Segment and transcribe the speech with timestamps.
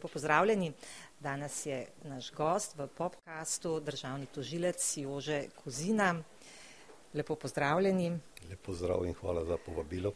[0.00, 0.72] Lepo pozdravljeni.
[1.20, 6.14] Danes je naš gost v popkastu, državni tožilec Jože Kozina.
[7.14, 8.18] Lepo pozdravljeni.
[8.50, 10.12] Lepo zdrav in hvala za povabilo.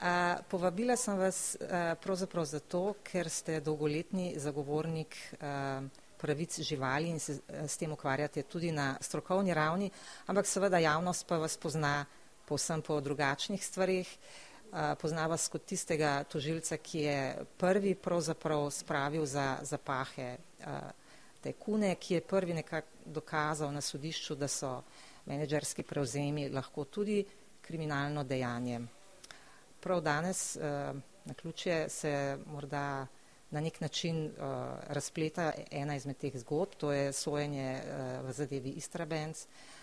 [0.00, 5.80] A, povabila sem vas a, pravzaprav zato, ker ste dolgoletni zagovornik a,
[6.20, 9.90] pravic živali in se s tem ukvarjate tudi na strokovni ravni,
[10.26, 12.04] ampak seveda javnost pa vas pozna
[12.44, 14.16] povsem po drugačnih stvarih.
[14.70, 20.36] Pozna vas kot tistega tožilca, ki je prvi pravzaprav spravil za zapahe
[21.42, 24.82] te kune, ki je prvi nekako dokazal na sodišču, da so
[25.26, 27.24] menedžerski prevzemi lahko tudi
[27.60, 28.80] kriminalno dejanje.
[29.80, 30.56] Prav danes
[31.24, 33.06] na ključje se morda
[33.50, 34.30] na nek način
[34.86, 37.82] razpleta ena izmed teh zgodb, to je sojenje
[38.22, 39.46] v zadevi Istrabenz.
[39.46, 39.80] Uh,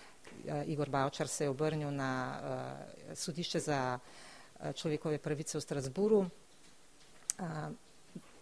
[0.66, 2.40] Igor Bavčar se je obrnil na
[3.14, 4.00] sodišče za
[4.74, 6.20] človekove pravice v Strasburu.
[6.20, 7.72] Uh,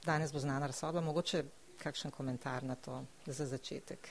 [0.06, 1.44] danes bo znana razsodba, mogoče
[1.78, 4.09] kakšen komentar na to za začetek.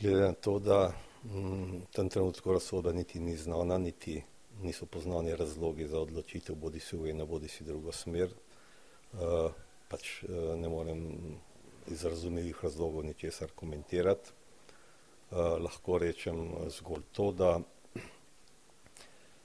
[0.00, 0.92] Glede na to, da
[1.24, 4.22] v tem trenutku razsodba niti ni znana, niti
[4.62, 8.32] niso poznani razlogi za odločitev, bodi si v eno, bodi si drugo smer.
[9.12, 9.52] Uh,
[9.92, 11.00] pač eh, ne morem
[11.92, 14.30] iz razumljivih razlogov ničesar komentirati.
[15.32, 17.60] Lahko rečem zgolj to, da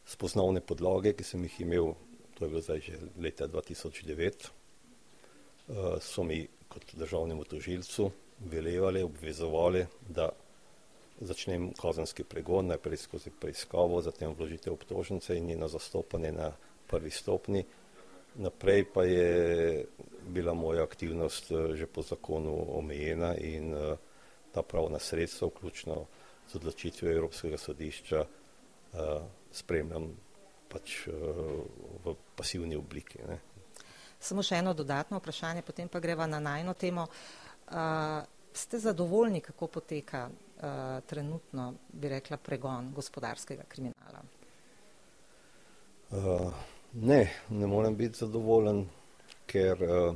[0.08, 1.94] spoznavne podlage, ki sem jih imel,
[2.38, 4.48] to je bilo zdaj že leta 2009,
[5.68, 10.30] uh, so mi kot državnemu tožilcu velevali, obvezovali, da
[11.20, 16.52] začnem kazenski pregon, najprej skozi preiskavo, zatem vložitev obtožnice in njeno zastopanje na
[16.88, 17.66] prvi stopni,
[18.36, 19.86] naprej pa je
[20.28, 23.96] bila moja aktivnost eh, že po zakonu omejena in eh,
[24.52, 26.06] ta pravna sredstva, vključno
[26.48, 28.37] z odločitvijo Evropskega sodišča, eh,
[29.52, 30.10] spremljam
[30.68, 33.20] pač v pasivni obliki.
[33.28, 33.40] Ne.
[34.20, 37.08] Samo še eno dodatno vprašanje, potem pa greva na najno temo.
[37.68, 38.24] Uh,
[38.54, 40.28] ste zadovoljni, kako poteka
[41.06, 44.24] trenutno, bi rekla, pregon gospodarskega kriminala?
[46.10, 46.50] Uh,
[46.94, 48.86] Ne, ne morem biti zadovoljen,
[49.46, 50.16] ker uh,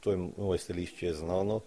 [0.00, 1.60] to je moje stališče znano,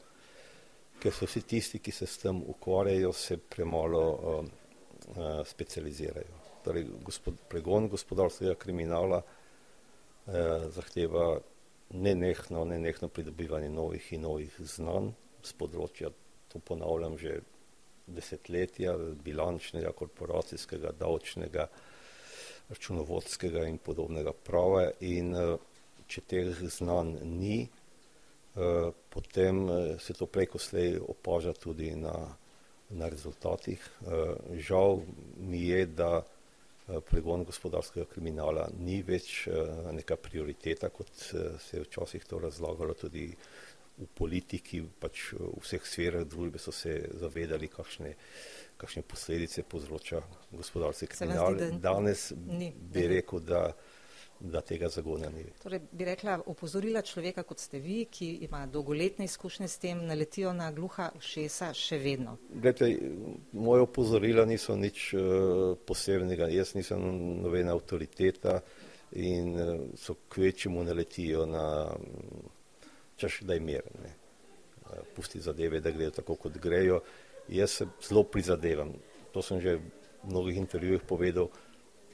[0.99, 4.45] ker so vsi tisti, ki se s tem ukvarjajo, se premalo uh,
[5.09, 6.36] uh, specializirajo.
[6.67, 10.33] Torej, gospod, pregon gospodarskega kriminala uh,
[10.75, 11.37] zahteva
[11.95, 15.13] nenehno, nenehno pridobivanje novih in novih znanj
[15.47, 16.11] z področja,
[16.51, 17.39] to ponavljam že
[18.07, 21.67] desetletja, bilančnega, korporacijskega, davčnega,
[22.69, 25.53] računovodskega in podobnega prava in eh,
[26.07, 32.15] če teh znanj ni, eh, potem eh, se to preko slej opaža tudi na,
[32.89, 33.83] na rezultatih.
[34.55, 35.01] Žal
[35.43, 36.23] mi je, da
[37.09, 39.47] pregon gospodarskega kriminala ni več
[39.91, 43.27] neka prioriteta, kot se je včasih to razlagalo tudi
[43.97, 48.13] v politiki, pač v vseh sferah družbe so se zavedali, kakšne
[48.77, 50.21] kakšne posledice povzroča
[50.51, 51.55] gospodarski kriminal.
[51.81, 52.73] Danes ni.
[52.77, 53.71] bi rekel, da,
[54.39, 55.43] da tega zagona ni.
[55.63, 60.53] Torej, bi rekla, opozorila človeka, kot ste vi, ki ima dolgoletne izkušnje s tem, naletijo
[60.53, 62.37] na gluha ušesa še vedno.
[62.53, 62.91] Glede,
[63.53, 67.01] moje opozorila niso nič uh, posebnega, jaz nisem
[67.41, 68.59] nobena avtoriteta
[69.17, 71.67] in uh, so kvečemu naletijo na
[73.17, 73.87] češ, da je mir.
[74.03, 74.13] Ne.
[74.87, 77.01] Uh, pusti zadeve, da grejo tako, kot grejo
[77.47, 78.93] jaz se zelo prizadevam,
[79.33, 79.81] to sem že v
[80.29, 81.49] mnogih intervjujih povedal,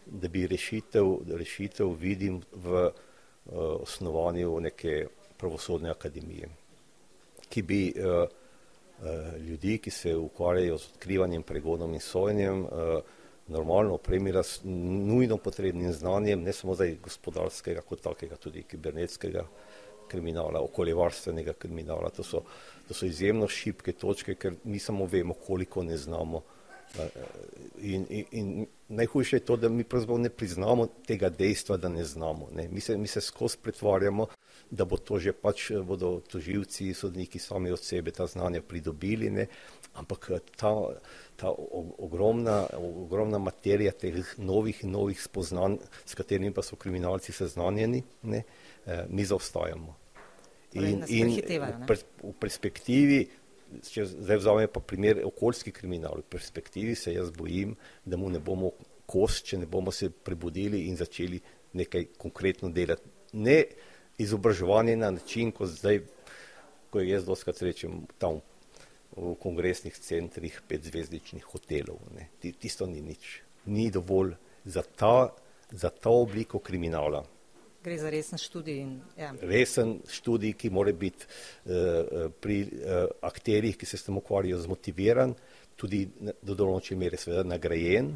[0.06, 6.50] da bi rešitev, rešitev vidim v uh, osnovanju neke pravosodne akademije,
[7.50, 12.70] ki bi uh, uh, ljudi, ki se ukvarjajo z odkrivanjem, pregonom in sojenjem, uh,
[13.48, 19.44] normalno opremila s nujno potrebnim znanjem, ne samo zdaj gospodarskega kot takega, tudi kibernetskega
[20.08, 22.10] kriminala, okoljevarstvenega kriminala.
[22.10, 22.44] To so,
[22.88, 26.42] to so izjemno šibke točke, ker mi samo vemo, koliko ne znamo.
[27.82, 32.04] In, in, in najhujše je to, da mi pravzaprav ne priznamo tega dejstva, da ne
[32.04, 32.50] znamo.
[32.56, 32.68] Ne.
[32.68, 34.28] Mi, se, mi se skozi pretvarjamo,
[34.72, 39.48] da bo to že pač bodo toživci, sodniki sami od sebe ta znanja pridobili, ne.
[39.94, 40.74] ampak ta,
[41.36, 41.54] ta
[41.98, 48.44] ogromna, ogromna materija teh novih in novih spoznanj, s katerimi pa so kriminalci seznanjeni, ne,
[48.86, 49.96] eh, mi zaostajamo.
[50.74, 53.28] Torej, in, in v, v perspektivi,
[53.82, 57.76] če zdaj vzamem pa primer okoljski kriminal, v perspektivi se jaz bojim,
[58.06, 58.74] da mu ne bomo
[59.10, 61.42] kos, če ne bomo se prebudili in začeli
[61.74, 63.10] nekaj konkretno delati.
[63.34, 63.64] Ne
[64.22, 66.04] izobraževanje na način, ko zdaj,
[66.94, 68.42] ko jaz doskrat srečem tam
[69.16, 72.02] v kongresnih centrih petzvezdičnih hotelov.
[72.14, 72.30] Ne.
[72.42, 73.42] Tisto ni nič.
[73.66, 74.36] Ni dovolj
[74.66, 75.34] za ta,
[75.72, 77.24] za ta obliko kriminala
[77.84, 78.78] Gre za resen študij.
[78.80, 79.34] In, ja.
[79.42, 85.34] Resen študij, ki mora biti uh, pri uh, akterjih, ki se s tem ukvarjajo, zmotiviran,
[85.76, 86.06] tudi
[86.40, 88.14] do določene mere seveda nagrajen,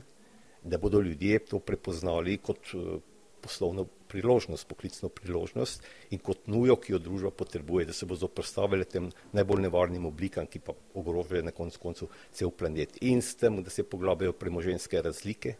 [0.63, 2.95] da bodo ljudje to prepoznali kot uh,
[3.43, 5.83] poslovno priložnost, poklicno priložnost
[6.15, 10.47] in kot nujo, ki jo družba potrebuje, da se bo zoprstavili tem najbolj nevarnim oblikam,
[10.47, 12.95] ki pa ogrožajo na koncu koncu cel planet.
[13.03, 15.57] In s tem, da se poglabljajo premoženske razlike,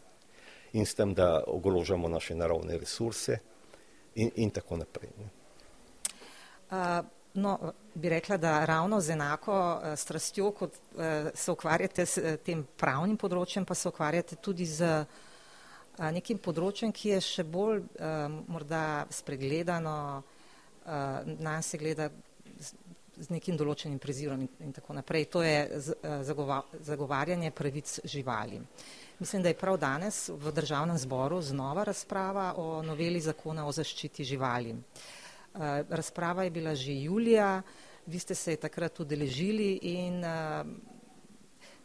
[0.72, 3.40] in s tem, da ogrožamo naše naravne resurse
[4.22, 5.12] in, in tako naprej.
[6.68, 7.00] Uh,
[7.38, 10.76] no, bi rekla, da ravno z enako strastjo, kot
[11.34, 15.04] se ukvarjate s tem pravnim področjem, pa se ukvarjate tudi z
[16.14, 17.82] nekim področjem, ki je še bolj
[18.46, 20.22] morda spregledano,
[21.38, 22.08] nas se gleda
[22.58, 25.26] z, nekim določenim prezirom in, tako naprej.
[25.34, 25.80] To je
[26.86, 28.62] zagovarjanje pravic živali.
[29.18, 33.72] Uh, Mislim, da je prav danes v državnem zboru znova razprava o noveli zakona o
[33.72, 34.70] zaščiti živali.
[34.70, 37.62] Eh, razprava je bila že julija,
[38.06, 40.64] vi ste se takrat udeležili in eh,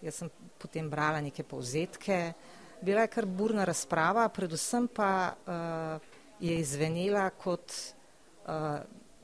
[0.02, 2.34] jaz sem potem brala neke povzetke.
[2.82, 6.00] Bila je kar burna razprava, predvsem pa eh,
[6.40, 7.74] je izvenela kot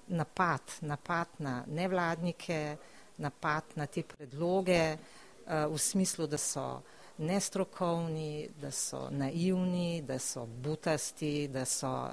[0.07, 2.77] napad, napad na nevladnike,
[3.17, 4.97] napad na te predloge
[5.45, 6.79] v smislu, da so
[7.19, 12.09] nestrokovni, da so naivni, da so butasti, da so.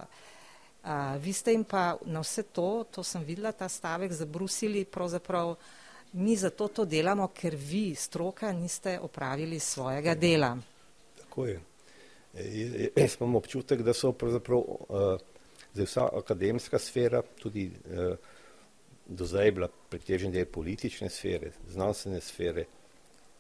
[0.87, 5.57] Uh, vi ste jim pa na vse to, to sem videla, ta stavek zabrusili, pravzaprav
[6.13, 10.57] mi zato to delamo, ker vi, stroka, niste opravili svojega dela.
[11.19, 11.61] Tako je.
[12.35, 15.19] E, jaz imam občutek, da so pravzaprav uh,
[15.75, 18.15] vsa akademska sfera, tudi uh,
[19.07, 22.65] do zdaj je bila pretežen del politične sfere, znanstvene sfere,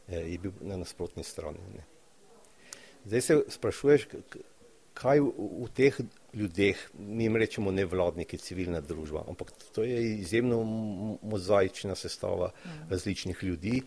[0.09, 1.59] je bil na nasprotni strani.
[1.75, 1.85] Ne.
[3.07, 4.07] Zdaj se sprašuješ,
[4.97, 5.99] kaj v, teh
[6.35, 10.63] ljudeh, mi jim rečemo nevladniki, civilna družba, ampak to je izjemno
[11.23, 12.91] mozaična sestava mhm.
[12.91, 13.83] različnih ljudi,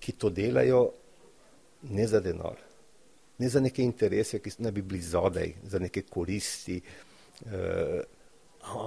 [0.00, 0.88] ki to delajo
[1.82, 2.58] ne za denar,
[3.38, 6.80] ne za neke interese, ki ne bi bili zadaj, za neke koristi,
[7.46, 8.00] eh,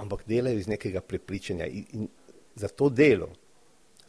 [0.00, 2.08] ampak delajo iz nekega prepričanja in, in
[2.54, 3.30] za to delo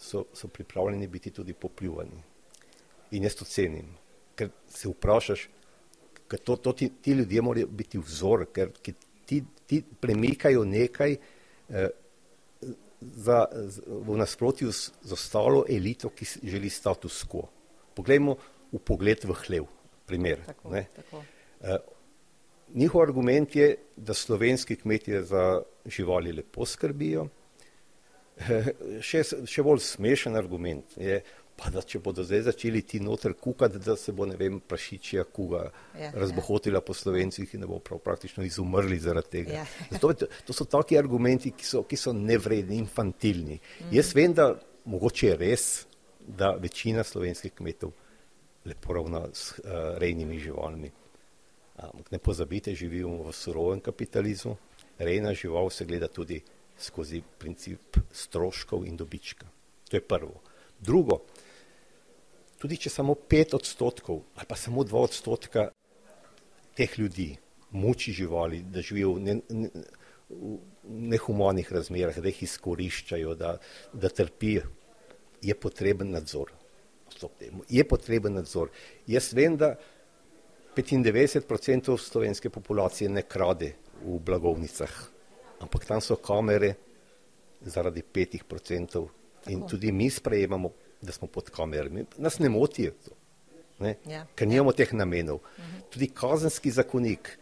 [0.03, 2.21] so, so pripravljeni biti tudi popljuvani.
[3.11, 3.94] In jaz to cenim,
[4.35, 5.47] ker se vprašaš,
[6.27, 8.71] ker to, to ti, ti ljudje morajo biti vzor, ker
[9.25, 11.89] ti, ti premikajo nekaj eh,
[13.01, 17.47] za, z, v nasprotju z, z ostalo elito, ki želi status quo.
[17.94, 18.35] Poglejmo
[18.73, 19.69] v pogled v hlev,
[20.09, 20.41] primer.
[20.47, 21.23] Tako, tako.
[21.61, 21.77] Eh,
[22.73, 27.27] njihov argument je, da slovenski kmetje za živali lepo skrbijo,
[29.07, 31.19] še, še bolj smešen argument je,
[31.57, 35.25] pa da če bodo zdaj začeli ti noter kukati, da se bo, ne vem, prašičja
[35.35, 36.12] kuga ja, ja.
[36.24, 36.85] razbohotila ja.
[36.85, 39.59] po slovencih in ne bo prav praktično izumrli zaradi tega.
[39.62, 39.65] Ja.
[39.94, 43.59] Zato, to, to so taki argumenti, ki so, ki so nevredni, infantilni.
[43.59, 43.95] Mm -hmm.
[43.97, 44.53] Jaz vem, da
[44.86, 45.86] mogoče je res,
[46.27, 47.91] da večina slovenskih kmetov
[48.65, 50.91] lepo ravna s uh, rejnimi živalmi.
[51.75, 54.57] Ampak ne pozabite, živimo v surovem kapitalizmu,
[54.97, 56.41] rejna žival se gleda tudi
[56.79, 59.47] skozi princip stroškov in dobička.
[59.89, 60.41] To je prvo.
[60.79, 61.21] Drugo,
[62.59, 65.69] tudi če samo pet odstotkov ali pa samo dva odstotka
[66.73, 67.33] teh ljudi
[67.73, 69.69] muči živali, da živijo v, ne, ne,
[70.29, 70.57] v
[71.13, 73.57] nehumanih razmerah, da jih izkoriščajo, da,
[73.93, 74.67] da trpijo,
[75.41, 76.53] je potreben nadzor.
[77.69, 78.71] Je potreben nadzor.
[79.07, 79.75] Jaz vem, da
[80.75, 84.93] 95% slovenske populacije ne krade v blagovnicah,
[85.63, 86.75] ampak tam so kamere
[87.65, 89.10] zaradi petih procentov
[89.48, 92.05] in tudi mi sprejemamo, da smo pod kamerami.
[92.17, 93.15] Nas ne motijo to,
[93.79, 93.98] ne?
[94.08, 94.25] Ja.
[94.36, 95.41] ker nimamo teh namenov.
[95.58, 95.88] Mhm.
[95.91, 97.38] Tudi kazenski zakonik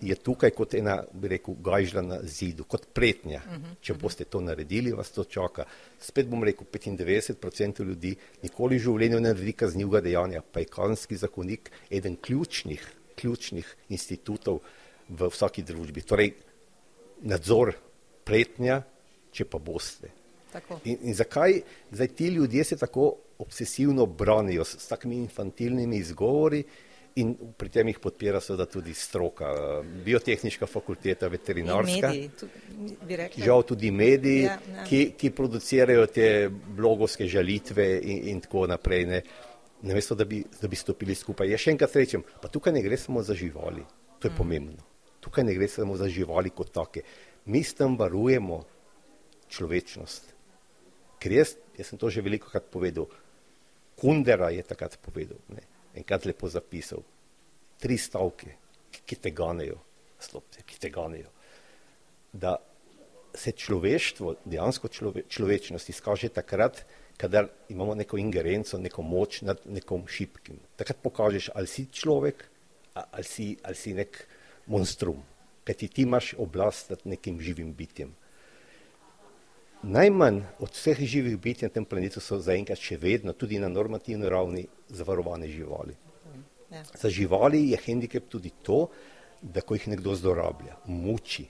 [0.00, 3.40] je tukaj kot ena, bi rekel, gajžla na zidu, kot pretnja.
[3.46, 3.76] Mhm.
[3.80, 5.64] Če boste to naredili, vas to čaka.
[6.00, 11.16] Spet bom rekel, 95% ljudi nikoli v življenju ne naredi kaznivega dejanja, pa je kazenski
[11.16, 12.82] zakonik eden ključnih,
[13.16, 14.60] ključnih institutov
[15.08, 16.02] v vsaki družbi.
[16.02, 16.34] Torej,
[17.22, 17.74] nadzor
[18.24, 18.82] pretnja,
[19.32, 20.10] če pa boste.
[20.84, 26.62] In, in zakaj zdaj ti ljudje se tako obsesivno branijo s, s takimi infantilnimi izgovori
[27.14, 29.48] in pri tem jih podpira seveda tudi stroka,
[30.04, 34.86] biotehnička fakulteta, veterinarska, mediji, žal tudi mediji, ja, ja.
[34.88, 39.06] Ki, ki producirajo te blogovske žalitve in, in tako naprej.
[39.10, 39.22] Ne.
[39.84, 41.52] Namesto, da bi, da bi stopili skupaj.
[41.52, 43.84] Ja, še enkrat rečem, pa tukaj ne gre samo za živali,
[44.18, 44.38] to je mm.
[44.38, 44.93] pomembno.
[45.24, 47.02] Tukaj ne gre samo za živali kot take.
[47.48, 48.60] Mi s tem varujemo
[49.48, 50.32] človečnost.
[51.20, 53.08] Ker jaz, jaz sem to že veliko krat povedal,
[53.94, 55.62] Kundera je takrat povedal, ne,
[55.94, 57.04] enkrat lepo zapisal,
[57.78, 58.56] tri stavke,
[58.90, 59.78] ki te ganejo,
[60.18, 61.30] slobce, ki te ganejo.
[62.34, 62.56] da
[63.34, 66.80] se človeštvo, dejansko člove, človečnost izkaže takrat,
[67.16, 70.58] kadar imamo neko ingerenco, neko moč nad nekom šipkim.
[70.76, 72.44] Takrat pokažeš, ali si človek,
[72.94, 74.18] ali si, ali si nek
[74.66, 75.22] monstrum,
[75.64, 78.14] kaj ti, imaš oblast nad nekim živim bitjem.
[79.84, 84.28] Najmanj od vseh živih bitij na tem planetu so zaenkrat še vedno, tudi na normativni
[84.28, 85.96] ravni, zavarovane živali.
[86.72, 86.82] Ja.
[86.96, 88.88] Za živali je hendikep tudi to,
[89.42, 91.44] da ko jih nekdo zlorablja, muči,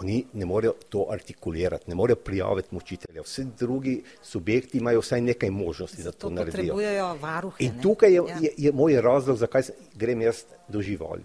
[0.00, 3.22] oni ne morejo to artikulirati, ne morejo prijaviti mučitelja.
[3.22, 6.76] Vsi drugi subjekti imajo vsaj nekaj možnosti, da to, to naredijo.
[7.20, 8.38] Varuhe, In tukaj je, ja.
[8.40, 9.62] je, je moj razlog, zakaj
[9.94, 11.22] grem jaz do živali.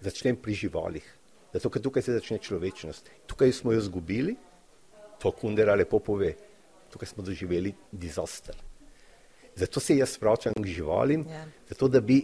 [0.00, 1.04] Začnem pri živalih.
[1.52, 3.08] Zato, ker tukaj se začne človečnost.
[3.26, 4.36] Tukaj smo jo zgubili,
[5.18, 6.34] to Kundera lepo pove,
[6.92, 8.56] tukaj smo doživeli dizaster.
[9.58, 11.46] Zato se jaz vračam k živalim, ja.
[11.68, 12.22] zato da bi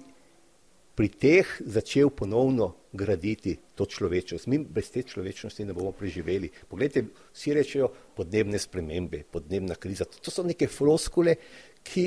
[0.95, 4.47] pri teh začel ponovno graditi to človečnost.
[4.47, 6.53] Mi brez te človečnosti ne bomo preživeli.
[6.71, 10.07] Poglejte, vsi rečejo podnebne spremembe, podnebna kriza.
[10.07, 11.35] To so neke floskule,
[11.83, 12.07] ki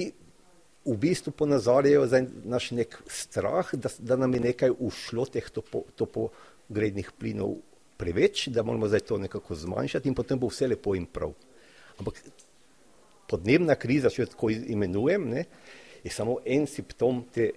[0.87, 5.83] v bistvu ponazarjajo za naš nek strah, da, da nam je nekaj ušlo teh topo,
[5.99, 7.57] topogrednih plinov
[7.97, 11.33] preveč, da moramo zdaj to nekako zmanjšati in potem bo vse lepo in prav.
[11.99, 12.21] Ampak
[13.27, 15.45] podnebna kriza, če jo tako imenujem, ne,
[16.03, 17.51] je samo en simptom te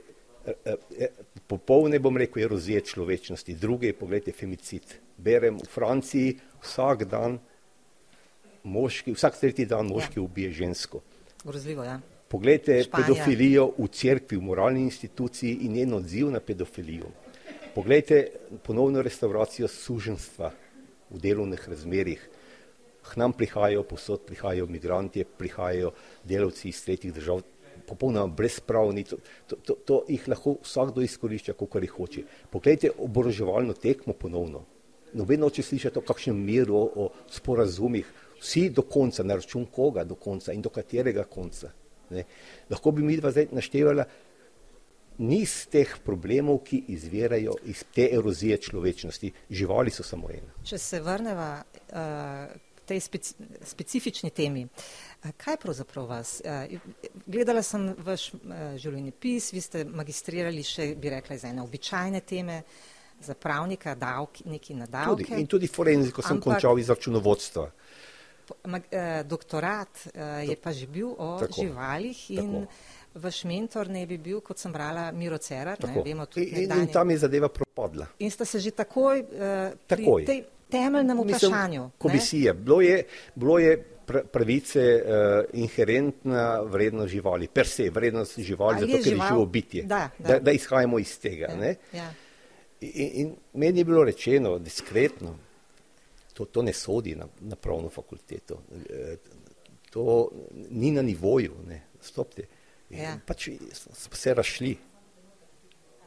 [0.46, 1.08] Eh, eh, eh,
[1.46, 3.54] popolne, bom rekel, erozije človečnosti.
[3.54, 4.94] Druge je, pogledajte, femicid.
[5.20, 7.37] Berem v Franciji vsak dan
[8.64, 10.25] moški, vsak tretji dan moški ja.
[10.25, 11.02] ubije žensko.
[11.44, 12.00] Grozljivo, ja.
[12.30, 13.06] Poglejte Španija.
[13.06, 17.08] pedofilijo v cerkvi, v moralni instituciji in njen odziv na pedofilijo.
[17.75, 18.26] Poglejte
[18.62, 20.52] ponovno restauracijo suženstva
[21.10, 22.28] v delovnih razmerih.
[23.02, 25.90] K nam prihajajo, posod prihajajo migranti, prihajajo
[26.25, 27.42] delavci iz tretjih držav,
[27.88, 32.25] popolnoma brezpravni, to, to, to, to jih lahko vsakdo izkorišča, kako jih hoče.
[32.50, 34.62] Poglejte oboroževalno tekmo ponovno.
[35.18, 38.06] Nobeno če slišite o kakšnem miru, o, o sporazumih,
[38.38, 41.75] vsi do konca, na račun koga do konca in do katerega konca.
[42.10, 42.24] Ne.
[42.70, 44.06] Lahko bi mi dva zdaj naštevala
[45.20, 49.32] niz teh problemov, ki izvirajo iz te erozije človečnosti.
[49.50, 50.54] Živali so samo ena.
[50.64, 53.34] Če se vrneva uh, k tej speci
[53.68, 54.64] specifični temi.
[54.64, 56.40] Uh, Kaj pravzaprav vas?
[57.26, 58.30] Gledala sem vaš
[58.80, 62.62] življenjepis, vi ste magistrirali še, bi rekla, za ene običajne teme,
[63.20, 65.26] za pravnika, davki, neki na davke.
[65.26, 67.66] Tudi, in tudi forenziko sem Ampak, končal iz računovodstva.
[69.25, 70.07] Doktorat
[70.49, 72.66] je pa že bil o tako, živalih in tako.
[73.14, 75.78] vaš mentor ne bi bil, kot sem brala, Miro Cerar.
[75.85, 78.07] Ne, vemo, in, in, in tam je zadeva propadla.
[78.19, 79.25] In ste se že takoj,
[79.87, 80.23] takoj.
[80.23, 80.40] pri tej
[80.71, 81.83] temeljnem vprašanju.
[81.83, 82.54] Mislim, komisije.
[82.54, 83.04] Bilo je,
[83.35, 83.85] bilo je
[84.33, 89.26] pravice uh, inherentna vrednost živali, per se, vrednost živali, zato ker žival?
[89.26, 90.28] je živo bitje, da, da.
[90.28, 91.47] Da, da izhajamo iz tega.
[91.47, 92.12] Ja, ja.
[92.80, 95.37] In, in meni je bilo rečeno diskretno,
[96.40, 99.16] to, to ne sodi na, na pravno fakulteto, eh,
[99.90, 100.30] to
[100.70, 102.47] ni na nivoju, ne, stopte.
[102.90, 103.18] Ja.
[103.26, 104.76] Pač smo se rašli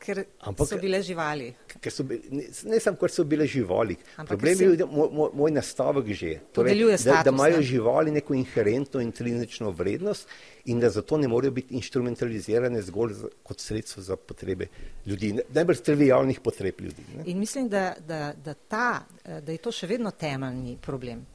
[0.04, 1.48] ker Ampak, so bile živali.
[1.88, 3.96] So bili, ne, ne samo, ker so bile živali.
[4.18, 4.88] Ampak Problem je si...
[4.92, 6.34] moj, moj, nastavek že.
[6.56, 10.28] Torej, da, da imajo živali neko inherentno intrinzično vrednost
[10.65, 14.67] in da zato ne morejo biti instrumentalizirane zgolj za, kot sredstvo za potrebe
[15.05, 17.03] ljudi, najbolj trivialnih potreb ljudi.
[17.17, 17.24] Ne?
[17.25, 19.05] In mislim, da, da, da, ta,
[19.41, 21.25] da je to še vedno temeljni problem.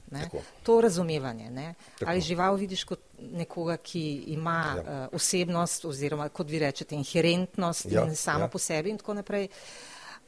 [0.62, 1.75] To razumevanje.
[2.06, 4.82] Ali žival vidiš kot nekoga, ki ima ja.
[4.82, 8.49] uh, osebnost oziroma, kot vi rečete, inherentnost ja, in samo ja.
[8.49, 9.49] po sebi in tako naprej.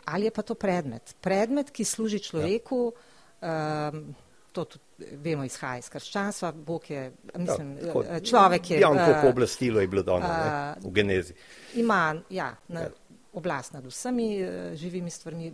[0.05, 1.15] Ali je pa to predmet?
[1.21, 2.93] Predmet, ki služi človeku,
[3.41, 3.91] ja.
[3.95, 4.05] um,
[4.53, 8.81] to tudi vemo izhaja iz krščanstva, Bog je, mislim, ja, tako, eh, človek je.
[8.81, 11.35] Janko uh, pooblastilo je bilo dano uh, v genezi.
[11.75, 12.91] Ima, ja, na, ja.
[13.33, 15.53] oblast nad vsemi uh, živimi stvarmi,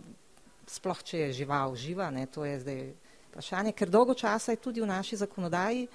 [0.67, 2.83] sploh če je žival živa, ne, to je zdaj
[3.29, 5.87] vprašanje, ker dolgo časa je tudi v naši zakonodaji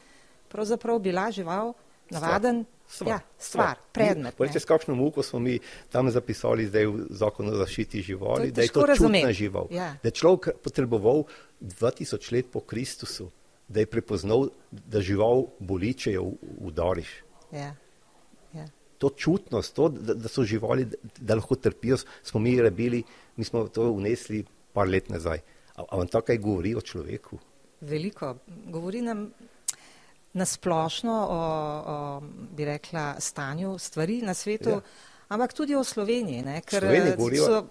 [0.52, 1.72] pravzaprav bila žival
[2.10, 2.64] navaden.
[2.64, 4.36] Stvar, ja, stvar, predmet.
[4.36, 5.58] Povejte, s kakšno muko smo mi
[5.90, 9.70] tam zapisali zdaj v zakonu o zaščiti živali, to da je to čutna žival.
[9.70, 9.92] Ja.
[10.02, 11.24] Da je človek potreboval
[11.60, 13.30] 2000 let po Kristusu,
[13.68, 17.12] da je prepoznal, da žival boli, če jo udariš.
[17.52, 17.72] Ja.
[18.52, 18.66] Ja.
[19.00, 23.02] To čutnost, to, da, da so živali, da, da lahko trpijo, smo mi rabili,
[23.36, 25.40] mi smo to unesli par let nazaj.
[25.74, 27.38] A, a vam to kaj govori o človeku?
[27.80, 28.36] Veliko.
[28.70, 29.30] Govori nam
[30.32, 31.40] nasplošno o,
[31.92, 32.20] o,
[32.56, 34.80] bi rekla, stanju stvari na svetu, ja.
[35.28, 36.60] ampak tudi o Sloveniji, ne?
[36.66, 37.62] ker Sloveniji so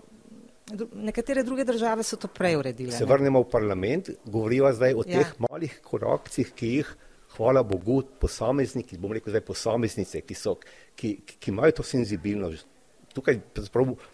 [0.96, 2.92] Nekatere druge države so to prej uredile.
[2.92, 5.20] Se vrnemo v parlament, govoriva zdaj o ja.
[5.20, 6.92] teh malih korakcih, ki jih,
[7.36, 10.56] hvala Bogu, posamezniki, bom rekel zdaj posameznice, ki, so,
[10.96, 12.68] ki, ki imajo to senzibilnost.
[13.12, 13.42] Tukaj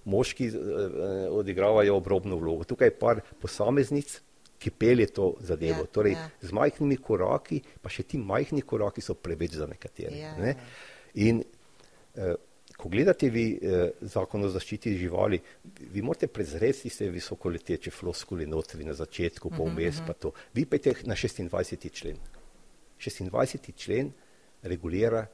[0.09, 2.65] moški eh, odigravajo obrobno vlogo.
[2.65, 4.15] Tukaj je par posameznic,
[4.59, 5.85] ki pelje to zadevo.
[5.85, 6.27] Ja, torej, ja.
[6.41, 10.17] z majhnimi koraki, pa še ti majhni koraki so preveč za nekatere.
[10.17, 10.55] Ja, ne.
[11.23, 12.35] In eh,
[12.77, 15.39] ko gledate vi eh, zakon o zaščiti živali,
[15.93, 20.33] vi morate prezreti tiste visokoleteče floskule notri na začetku, pa vmes pa to.
[20.53, 21.89] Vi pejte na 26.
[21.93, 22.21] člen.
[23.01, 23.73] 26.
[23.77, 24.11] člen
[24.65, 25.25] regulira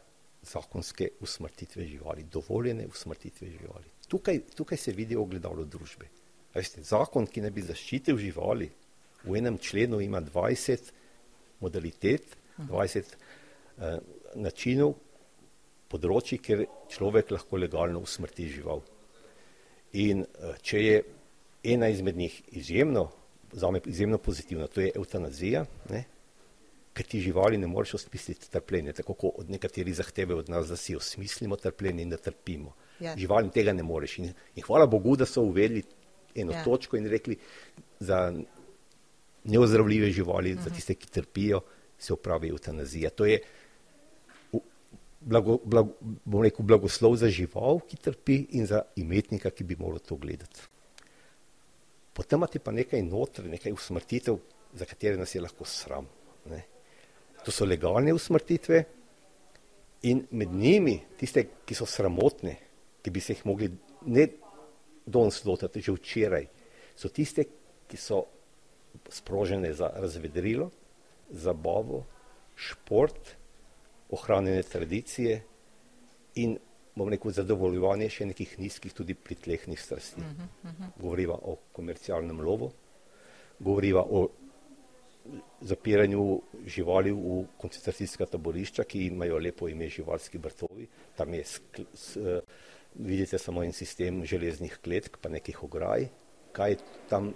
[0.43, 3.87] zakonske usmrtitve živali, dovoljene usmrtitve živali.
[4.07, 6.09] Tukaj, tukaj se vidi ogledalo družbe.
[6.53, 8.67] A Veste, zakon, ki ne bi zaščitil živali,
[9.23, 10.91] v enem členu ima 20
[11.59, 13.15] modalitet, 20
[13.77, 13.97] eh,
[14.35, 14.95] načinov,
[15.93, 18.81] področji, kjer človek lahko legalno usmrti žival.
[20.01, 21.03] In eh, če je
[21.73, 23.07] ena izmed njih izjemno,
[23.53, 26.03] zame izjemno pozitivna, to je eutanazija, ne?
[26.93, 30.75] ker ti živali ne moreš osmisliti trpljenja, tako kot od nekateri zahteve od nas, da
[30.77, 32.75] si osmislimo trpljenje in da trpimo.
[33.01, 33.15] Ja.
[33.17, 34.19] Živalim tega ne moreš.
[34.21, 35.81] In, in hvala Bogu, da so uvedli
[36.35, 36.59] eno Ja.
[36.59, 36.63] ja.
[36.63, 37.37] točko in rekli,
[37.99, 38.33] za
[39.43, 40.63] neozdravljive živali, uh -huh.
[40.63, 41.61] za tiste, ki trpijo,
[41.97, 43.09] se upravi eutanazija.
[43.09, 43.39] To je
[45.25, 49.99] blago, blago, bom rekel, blagoslov za žival, ki trpi in za imetnika, ki bi moral
[49.99, 50.67] to gledati.
[52.13, 54.37] Potem imate pa nekaj notri, nekaj usmrtitev,
[54.73, 56.07] za katere nas je lahko sram.
[56.49, 56.61] Ne.
[57.45, 58.83] To so legalne usmrtitve
[60.09, 62.55] in med njimi tiste, ki so sramotne,
[63.01, 63.71] ki bi se jih mogli
[64.05, 64.27] ne
[65.05, 66.47] danes lotiti, že včeraj,
[66.95, 67.45] so tiste,
[67.87, 68.23] ki so
[69.09, 70.69] sprožene za razvedrilo,
[71.29, 72.03] zabavo,
[72.55, 73.35] šport,
[74.09, 75.41] ohranjene tradicije
[76.35, 76.57] in
[76.95, 80.21] bom rekel, zadovoljevanje še nekih nizkih tudi pritlehnih strasti.
[80.21, 80.27] Uh
[80.63, 80.89] -huh.
[81.01, 82.71] Govoriva o komercialnem lovu,
[83.59, 84.27] govoriva o
[85.61, 90.87] zapiranju živali v koncentracijska taborišča, ki imajo lepo ime živalski vrtovi.
[91.15, 92.41] Tam je, skl, s, eh,
[92.95, 96.07] vidite, samo en sistem železnih kletk, pa nekih ograj.
[96.51, 96.77] Kaj je
[97.09, 97.33] tam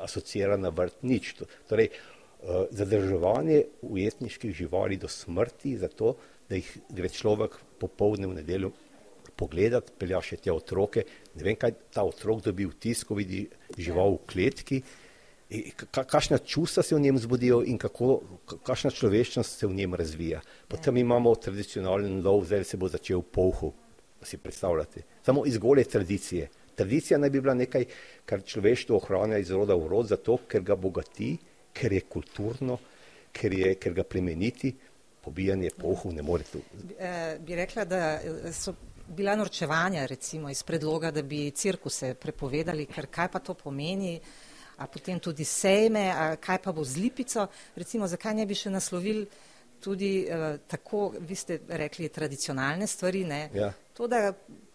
[0.00, 1.02] asocira na vrt?
[1.02, 1.32] Nič.
[1.34, 6.16] To- Torej, eh, zadrževanje ujetniških živali do smrti, zato
[6.48, 8.72] da jih gre človek popovdne v nedeljo
[9.36, 11.04] pogledati, pelja še te otroke.
[11.34, 14.82] Ne vem, kaj ta otrok dobi vtis, ko vidi žival v kletki.
[15.76, 19.94] Ka- Kakšna čustva se v njem zbudijo in kako, ka- kakšna človečnost se v njem
[19.94, 20.40] razvija.
[20.68, 23.72] Potem imamo tradicionalen lov, zdaj se bo začel v polhu,
[24.22, 25.02] si predstavljate.
[25.26, 26.48] Samo iz gole tradicije.
[26.76, 27.84] Tradicija naj bi bila nekaj,
[28.24, 31.36] kar človeštvo ohranja iz roda v rod, zato ker ga bogati,
[31.72, 32.78] ker je kulturno,
[33.32, 34.72] ker, je, ker ga plemeniti.
[35.22, 36.58] Pobijanje polhov ne more to.
[36.98, 38.74] Eh, bi rekla, da eh, so
[39.06, 44.16] bila norčevanja recimo iz predloga, da bi cirkuse prepovedali, ker kaj pa to pomeni,
[44.76, 48.70] a potem tudi sejme, a kaj pa bo z lipico, recimo zakaj ne bi še
[48.70, 49.26] naslovili
[49.82, 53.42] tudi eh, tako, vi ste rekli, tradicionalne stvari, ne?
[53.54, 53.72] Ja.
[53.94, 54.32] To, da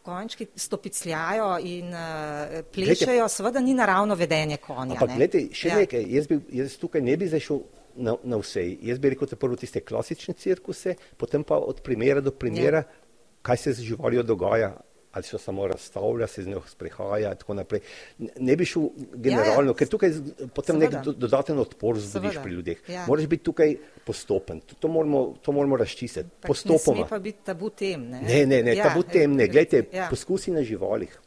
[0.07, 4.95] konjčki stopicljajo in uh, plešejo, seveda ni naravno vedenje konja.
[4.95, 5.17] Ampak, ne.
[5.19, 5.81] gledajte, še ja.
[5.83, 7.61] nekaj, jaz, bi, jaz tukaj ne bi zašel
[8.07, 8.63] na, na vse.
[8.87, 13.33] Jaz bi rekel, da prvo tiste klasične cirkuse, potem pa od primera do primera, ja.
[13.47, 14.73] kaj se z živaljo dogaja,
[15.17, 17.81] ali se samo razstavlja, se z njo sprehaja in tako naprej.
[18.17, 19.73] Ne, ne bi šel generalno, ja, ja.
[19.73, 20.13] ker tukaj
[20.53, 21.03] potem nek Seveda.
[21.03, 22.81] do, dodaten odpor zbudiš Seveda, pri ljudeh.
[22.87, 23.05] ja.
[23.07, 26.97] Moraš biti tukaj postopen, to, to, moramo, to moramo razčistiti, Ne postopoma.
[26.99, 28.05] sme pa biti tabu tem.
[28.05, 29.47] Ne, Ne, ne, ne, Ja, tabu tem ne.
[29.47, 30.07] Glejte, ja.
[30.09, 31.19] poskusi na živalih,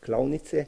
[0.00, 0.64] klavnice,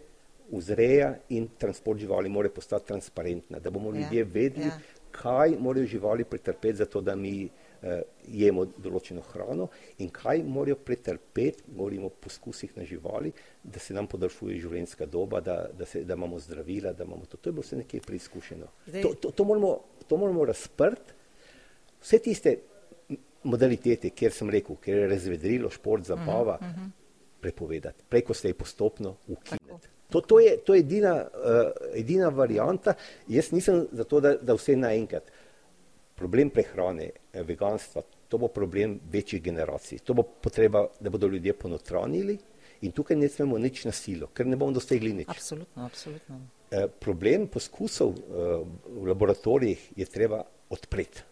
[0.50, 4.78] vzreja in transport živali mora postati transparentna, da bomo Ja, ljudje vedeli, ja.
[5.12, 7.48] kaj morajo živali pretrpeti za to, da mi
[8.26, 9.68] jemo določeno hrano
[9.98, 15.40] in kaj morajo pretrpeti, govorimo o poskusih na živali, da se nam podaljšuje življenjska doba,
[15.40, 17.36] da, da, se, da imamo zdravila, da imamo to.
[17.36, 18.66] To je bilo vse nekaj preizkušeno.
[18.86, 19.74] Zdaj- To, to, to moramo,
[20.08, 21.12] to moramo razprti.
[22.00, 22.56] Vse tiste
[23.44, 26.88] modalitete, kjer sem rekel, kjer je razvedrilo, šport, zabava, uh -huh.
[27.40, 28.04] prepovedati.
[28.08, 29.78] Prej, ko ste jih postopno ukinili.
[30.10, 32.94] To, to je, to je edina, uh, edina varijanta.
[33.28, 35.22] Jaz nisem za to, da, da vse naenkrat.
[36.14, 39.98] Problem prehrane, eh, veganstva, to bo problem večjih generacij.
[39.98, 42.38] To bo potreba, da bodo ljudje ponotranili
[42.83, 45.29] in tukaj ne smemo nič na silo, ker ne bomo dosegli nič.
[45.29, 46.40] Absolutno, absolutno.
[46.70, 48.20] Eh, Problem poskusov eh,
[48.88, 51.22] v laboratorijih je treba odpreti.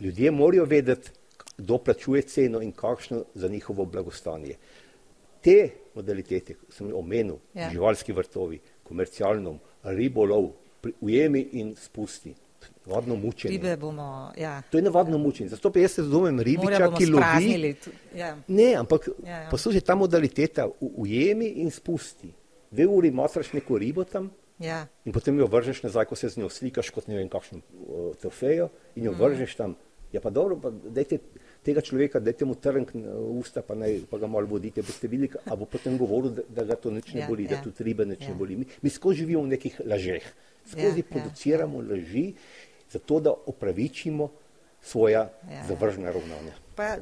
[0.00, 1.10] Ljudje morajo vedeti,
[1.56, 4.56] kdo plačuje ceno in kakšno za njihovo blagostanje.
[5.40, 5.54] Te
[5.94, 7.70] modalitete, ki sem jih omenil, Ja.
[7.70, 10.50] živalski vrtovi, komercialno, ribolov,
[11.00, 12.34] ujemi in spusti,
[12.86, 13.52] navadno mučenje.
[13.52, 15.50] Ribe bomo, ja, To je navadno mučenje.
[15.50, 17.74] Zato pa jaz razumem ribiča, ki lovi.
[18.14, 18.36] Ja.
[18.48, 19.48] Ne, ampak Ja, ja.
[19.50, 22.32] poslušaj, ta modaliteta, ujemi in spusti.
[22.70, 26.40] Dve uri matraš neko ribo tam, Ja, In potem jo vržeš nazaj, ko se z
[26.40, 29.18] njo slikaš kot ne vem kakšno uh, trofejo in jo mm.
[29.20, 29.74] vržeš tam.
[30.12, 31.18] Ja pa dobro, pa dajte
[31.66, 32.94] tega človeka, dajte mu trnk
[33.36, 36.64] usta, pa, naj, pa ga malo vodite, boste videli, a bo potem govoril, da, da
[36.70, 37.56] ga to nič ne Ja, boli, ja.
[37.56, 38.32] da tudi ribe nič Ja.
[38.32, 38.56] ne boli.
[38.56, 40.24] Mi, mi skozi živimo v nekih lažeh.
[40.66, 41.90] skozi ja, produciramo ja, ja.
[41.90, 42.24] laži,
[42.90, 44.28] zato da opravičimo
[44.82, 45.20] svoja
[45.50, 46.12] ja, zavržna ja.
[46.12, 46.52] ravnanja.
[46.74, 46.96] Pa,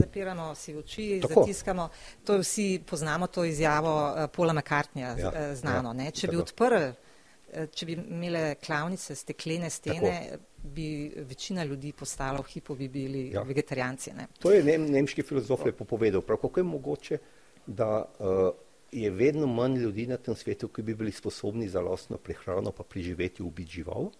[0.00, 1.40] zapiramo si oči, Tako.
[1.40, 1.88] zatiskamo.
[2.24, 5.94] To vsi poznamo, to izjavo uh, Paula McCartneyja ja, uh, znano.
[6.02, 6.36] Ja, če Tako.
[6.36, 10.44] bi odprl, uh, če bi imele klavnice, steklene stene, Tako.
[10.62, 10.88] bi
[11.28, 13.42] večina ljudi postala v hipu, bi bili ja.
[13.42, 14.14] vegetarijanci.
[14.16, 14.26] Ne?
[14.38, 16.22] To je nem, nemški filozof lepo povedal.
[16.22, 17.18] Prav kako je mogoče,
[17.66, 18.50] da uh,
[18.92, 22.82] je vedno manj ljudi na tem svetu, ki bi bili sposobni za lastno prehrano pa
[22.82, 24.10] preživeti ubiti žival,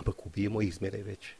[0.00, 1.34] ampak ubijemo jih zmeraj več.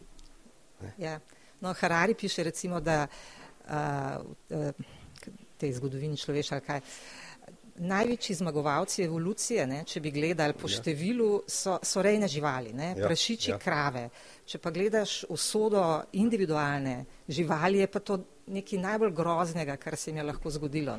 [1.00, 1.18] Ja.
[1.60, 4.70] No, Harari piše recimo, da uh,
[5.60, 6.80] tej zgodovini človeštva kaj.
[7.80, 10.74] Največji zmagovalci evolucije, ne, če bi gledali po ja.
[10.76, 13.56] številu, so, so rejne živali, ne, ja, prašiči, ja.
[13.60, 14.02] krave.
[14.44, 15.84] Če pa gledaš usodo
[16.20, 18.18] individualne živali, je pa to
[18.52, 20.98] nekaj najbolj groznega, kar se jim je lahko zgodilo.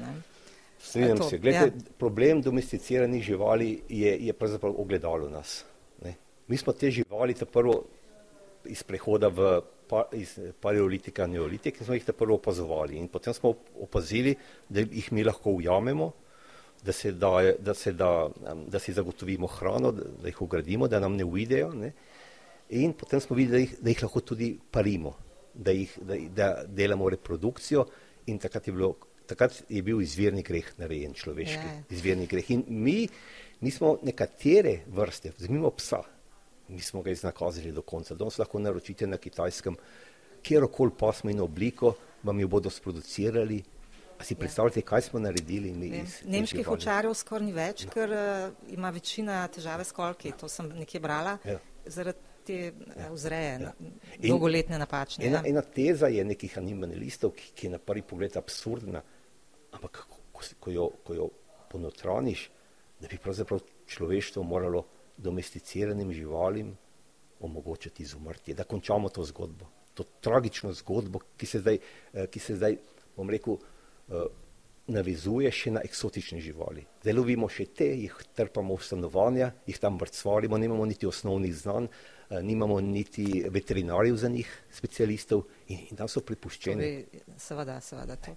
[0.82, 1.38] Strinjam se.
[1.38, 1.94] Glede, ja.
[2.02, 5.60] Problem domesticiranih živali je, je pravzaprav ogledalo nas.
[6.52, 7.84] Mi smo te živali ta prvo
[8.68, 12.98] iz prehoda v pa, iz paleolitika, neolitik in smo jih prvo opazovali.
[13.00, 14.36] In potem smo opazili,
[14.70, 16.12] da jih mi lahko ujamemo,
[16.84, 18.30] da se, da, da, se da,
[18.68, 21.72] da si zagotovimo hrano, da, da jih ugradimo, da nam ne uidejo.
[21.74, 21.94] Ne?
[22.70, 25.16] In potem smo videli, da jih, da jih lahko tudi parimo,
[25.54, 27.86] da, jih, da, da delamo reprodukcijo
[28.28, 28.96] in takrat je, bilo,
[29.28, 31.64] takrat je bil izvirni greh narejen človeški.
[31.64, 31.84] Yeah.
[31.84, 31.96] Ja.
[31.96, 32.52] Izvirni greh.
[32.52, 33.06] In mi,
[33.62, 36.04] mi smo nekatere vrste, vzmimo psa,
[36.72, 38.16] nismo ga iznakazili do konca.
[38.16, 39.76] Danes lahko naročite na kitajskem
[40.44, 43.62] kjerokoli pasmo in obliko, vam jo bodo sproducirali.
[44.20, 44.38] A si ja.
[44.38, 45.74] predstavljate, kaj smo naredili?
[45.74, 47.90] Mi iz, Nemških očarjev skoraj ni več, ja.
[47.90, 50.34] ker uh, ima večina težave s kolki.
[50.38, 51.38] To sem nekje brala.
[51.46, 51.58] Ja.
[51.86, 52.60] Zaradi te
[52.98, 53.10] ja.
[53.12, 53.74] vzreje, ja.
[54.28, 55.26] dolgoletne napačne.
[55.26, 55.50] Ena, ja.
[55.50, 59.02] ena teza je nekih animalistov, ki, ki je na prvi pogled absurdna,
[59.78, 61.30] ampak ko, ko, jo, ko jo
[61.72, 62.48] ponotraniš,
[63.02, 64.86] da bi pravzaprav človeštvo moralo
[65.18, 66.78] domesticiranim živalim
[67.42, 71.78] omogočiti izumrtje, da končamo to zgodbo, to tragično zgodbo, ki se zdaj,
[72.14, 72.78] eh, ki se zdaj
[73.18, 73.58] bom rekel,
[74.10, 74.24] eh,
[74.88, 76.86] navezuje še na eksotične živali.
[77.02, 81.86] Zdaj lovimo še te, jih trpamo v stanovanja, jih tam vrcvalimo, nimamo niti osnovnih znanj,
[81.86, 87.06] eh, nimamo niti veterinarjev za njih, specialistov in, in tam so pripuščeni.
[87.38, 88.36] Seveda, seveda to.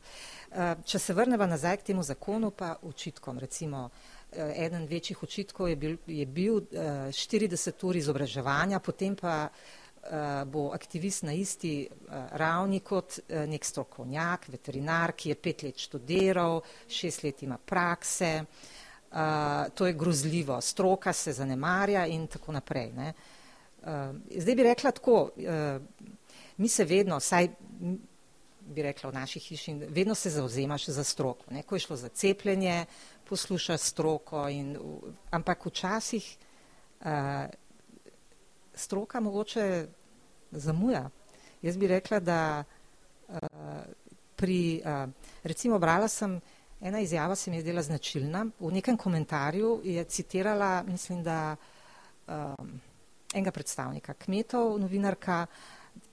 [0.85, 3.91] Če se vrnemo nazaj k temu zakonu, pa učitkom, recimo,
[4.37, 10.71] eden večjih očitkov je bil, je bil 40 eh, ur izobraževanja, potem pa eh, bo
[10.75, 11.89] aktivist na isti
[12.33, 18.45] ravni kot nek strokovnjak, veterinar, ki je pet let študiral, šest let ima prakse.
[19.75, 22.89] To je grozljivo, stroka se zanemarja in tako naprej.
[22.97, 23.13] Ne.
[24.27, 25.31] Zdaj bi rekla tako,
[26.57, 27.49] mi se vedno, saj
[28.67, 31.45] bi rekla v naši hiši, vedno se zauzemaš za stroko.
[31.51, 31.63] Ne.
[31.63, 32.85] Ko je šlo za cepljenje,
[33.29, 34.77] posluša stroko, in,
[35.31, 36.37] ampak včasih
[37.01, 37.47] uh,
[38.75, 39.87] stroka mogoče
[40.51, 41.09] zamuja.
[41.63, 42.65] Jaz bi rekla, da
[43.29, 43.39] uh,
[44.37, 45.09] pri, uh,
[45.43, 46.41] recimo brala sem,
[46.81, 51.57] ena izjava se mi je zdela značilna, v nekem komentarju je citirala, mislim, da
[52.27, 52.81] um,
[53.35, 55.47] enega predstavnika kmetov, novinarka,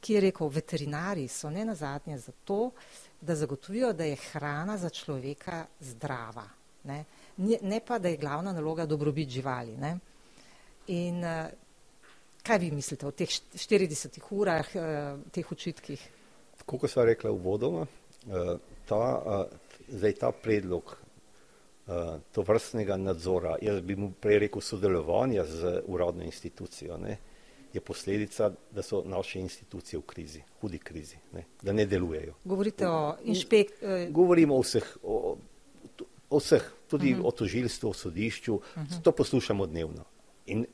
[0.01, 2.71] ki je rekel, veterinari so ne nazadnje zato,
[3.21, 6.60] da zagotovijo, da je hrana za človeka zdrava.
[6.83, 7.03] Ne?
[7.61, 9.77] ne pa, da je glavna naloga dobrobit živali.
[9.77, 9.97] Ne?
[10.87, 11.45] In uh,
[12.43, 16.07] kaj vi mislite o teh 40 urah, uh, teh učitkih?
[16.65, 18.57] Kot sem rekla v vodoma, uh,
[18.89, 19.47] ta,
[19.89, 20.97] zdaj ta predlog
[22.31, 27.17] to vrstnega nadzora, jaz bi mu prej rekel sodelovanja z uradno institucijo, ne,
[27.73, 32.33] je posledica, da so naše institucije v krizi, hudi krizi, ne, da ne delujejo.
[32.43, 34.11] Govorite o inšpektorju?
[34.11, 35.37] Govorimo o vseh, o,
[36.31, 37.21] o vseh, tudi uh mhm.
[37.21, 37.27] -huh.
[37.27, 38.85] o tožilstvu, o sodišču, uh mhm.
[38.85, 39.01] -huh.
[39.01, 40.05] to poslušamo dnevno.
[40.45, 40.65] In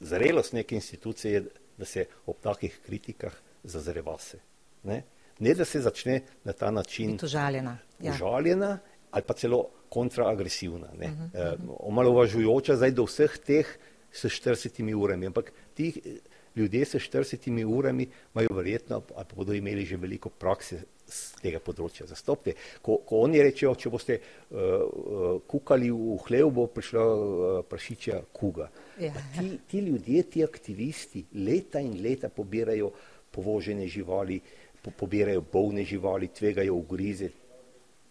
[0.00, 1.44] zrelost neke institucije je,
[1.78, 3.32] da se ob takih kritikah
[3.64, 4.38] zazre vase.
[4.82, 5.02] Ne?
[5.38, 8.12] ne da se začne na ta način užaljena, ja.
[8.12, 8.78] užaljena
[9.10, 11.28] ali pa celo kontraagresivna, uh -huh.
[11.34, 13.66] e, omalovažujoča zdaj do vseh teh
[14.12, 15.26] s 40 urami.
[15.26, 16.20] Ampak ti
[16.56, 22.06] ljudje s 40 urami imajo verjetno, ali bodo imeli že veliko prakse z tega področja
[22.08, 22.56] zastopte.
[22.82, 28.22] Ko, ko oni rečejo, če boste uh, uh, kukali v hlev, bo prišla uh, prašičja
[28.34, 28.66] kuga.
[28.98, 29.12] Ja.
[29.36, 32.90] Ti, ti ljudje, ti aktivisti leta in leta pobirajo
[33.30, 34.40] povožene živali,
[34.82, 37.30] po, pobirajo bolne živali, tvegajo ugrize,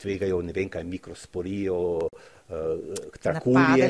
[0.01, 3.89] tvegajo ne vem kaj mikrosporijo, uh, trakulje.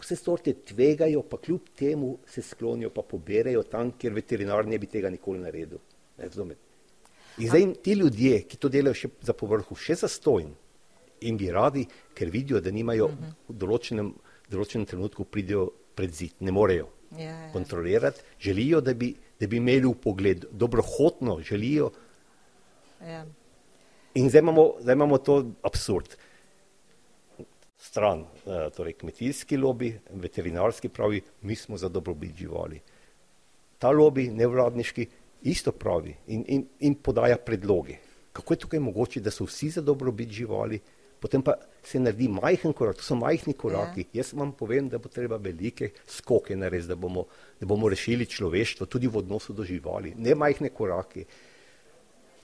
[0.00, 4.86] Vse sorte tvegajo, pa kljub temu se sklonijo, pa pobirajo tam, kjer veterinar ne bi
[4.86, 5.78] tega nikoli naredil.
[6.18, 6.28] Ne,
[7.38, 10.52] In zdaj ti ljudje, ki to delajo še za povrhu, še za stojn
[11.26, 11.82] in bi radi,
[12.14, 13.08] ker vidijo, da nimajo
[13.48, 14.12] v določenem,
[14.50, 17.50] določenem trenutku pridejo pred zid, ne morejo Ja, ja.
[17.52, 21.92] kontrolirati, želijo, da bi, da bi imeli v pogled, dobrohotno želijo.
[23.00, 23.24] Ja.
[24.14, 26.16] In zdaj imamo, zdaj imamo to absurd.
[27.78, 32.80] Stran, eh, torej kmetijski lobby, veterinarski pravi, mi smo za dobrobit živali.
[33.78, 35.06] Ta lobby, nevladniški,
[35.42, 37.96] isto pravi in, in, in podaja predloge.
[38.32, 40.80] Kako je tukaj mogoče, da so vsi za dobrobit živali,
[41.20, 44.00] potem pa se naredi majhen korak, to so majhni koraki.
[44.00, 44.20] Ja.
[44.20, 47.26] Jaz vam povem, da bo treba velike skoke narediti, da bomo,
[47.60, 51.24] da bomo rešili človeštvo tudi v odnosu do živali, ne majhne korake.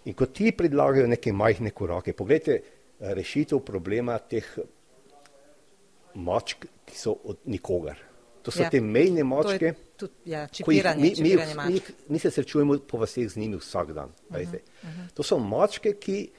[0.05, 2.61] In ko ti predlagajo neke majhne korake, pogledajte
[3.01, 4.47] rešitev problema teh
[6.15, 7.99] mačk, ki so od nikogar.
[8.43, 8.71] To so Ja.
[8.71, 9.75] te mejne mačke.
[9.97, 11.93] tudi ja, ko jih čipiranje, mi, mi, čipiranje mi, mačk.
[12.09, 14.09] mi se srečujemo po vseh z njimi vsak dan.
[14.29, 15.13] Uh -huh, uh -huh.
[15.15, 16.31] To so mačke, ki,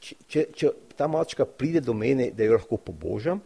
[0.00, 3.40] če, če, če ta mačka pride do mene, da jo lahko pobožam,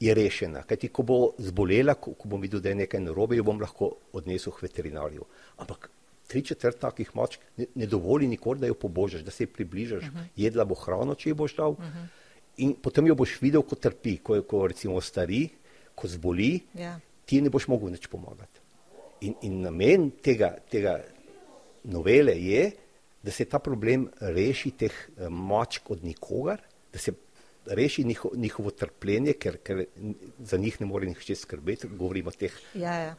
[0.00, 0.62] je rešena.
[0.62, 3.96] Kajti, ko bo zbolela, ko, ko bom videl, da je nekaj narobe, jo bom lahko
[4.12, 5.24] odnesel k veterinarju.
[5.56, 5.90] Ampak
[6.30, 10.06] tri četrt takih mačk ne, ne dovoli nikoli, da jo pobožaš, da se ji približaš,
[10.06, 10.26] uh -huh.
[10.36, 11.70] jedla bo hrano, če ji boš dal.
[11.70, 12.06] Uh -huh.
[12.56, 15.48] In potem jo boš videl, ko trpi, ko, ko recimo stari,
[15.94, 16.98] ko zboli, Ja.
[17.26, 18.60] ti ne boš mogel nič pomagati.
[19.20, 21.00] In, in namen tega, tega
[21.84, 22.70] novele je,
[23.22, 26.60] da se ta problem reši teh eh, mačk od nikogar,
[26.92, 27.12] da se
[27.66, 29.84] reši njiho, njihovo trpljenje, ker, ker
[30.38, 32.52] za njih ne more nihče skrbeti, govorimo o teh.
[32.74, 33.14] Ja, ja.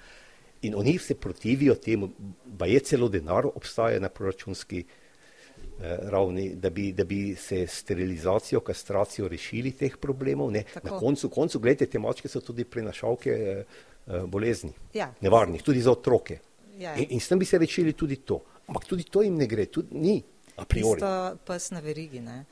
[0.61, 2.09] In oni se protivijo temu,
[2.57, 8.59] pa je celo denar obstaja na proračunski eh, ravni, da bi, da bi se sterilizacijo,
[8.59, 10.51] kastracijo rešili teh problemov.
[10.51, 13.63] Na koncu, koncu, gledajte, te mačke so tudi prenašalke eh,
[14.07, 15.13] eh, bolezni, Ja.
[15.21, 16.39] nevarnih, tudi za otroke.
[16.77, 16.95] Ja.
[16.95, 18.41] In, in s tem bi se rešili tudi to.
[18.67, 20.21] Ampak tudi to jim ne gre, tudi ni
[20.55, 21.01] a priori.
[21.01, 22.19] Isto pes na verigi.
[22.19, 22.45] Ne?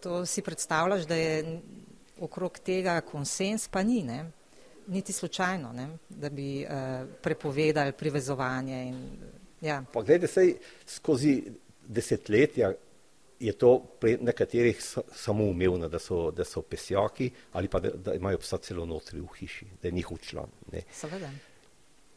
[0.00, 1.60] To si predstavljaš, da je
[2.20, 4.24] okrog tega konsens, pa ni, ne?
[4.88, 5.88] Niti slučajno, ne?
[6.08, 6.70] da bi uh,
[7.22, 8.84] prepovedali privezovanje.
[8.84, 9.06] In,
[9.60, 9.82] ja.
[9.92, 10.54] Pa gledajte, sej
[10.86, 11.42] skozi
[11.86, 12.72] desetletja
[13.40, 18.14] je to pri nekaterih sa- samoumevno, da so, da so pesjaki ali pa da, da
[18.14, 20.50] imajo psa celo notri v hiši, da je njihov član.
[20.72, 20.82] Ne.
[20.92, 21.30] Seveda.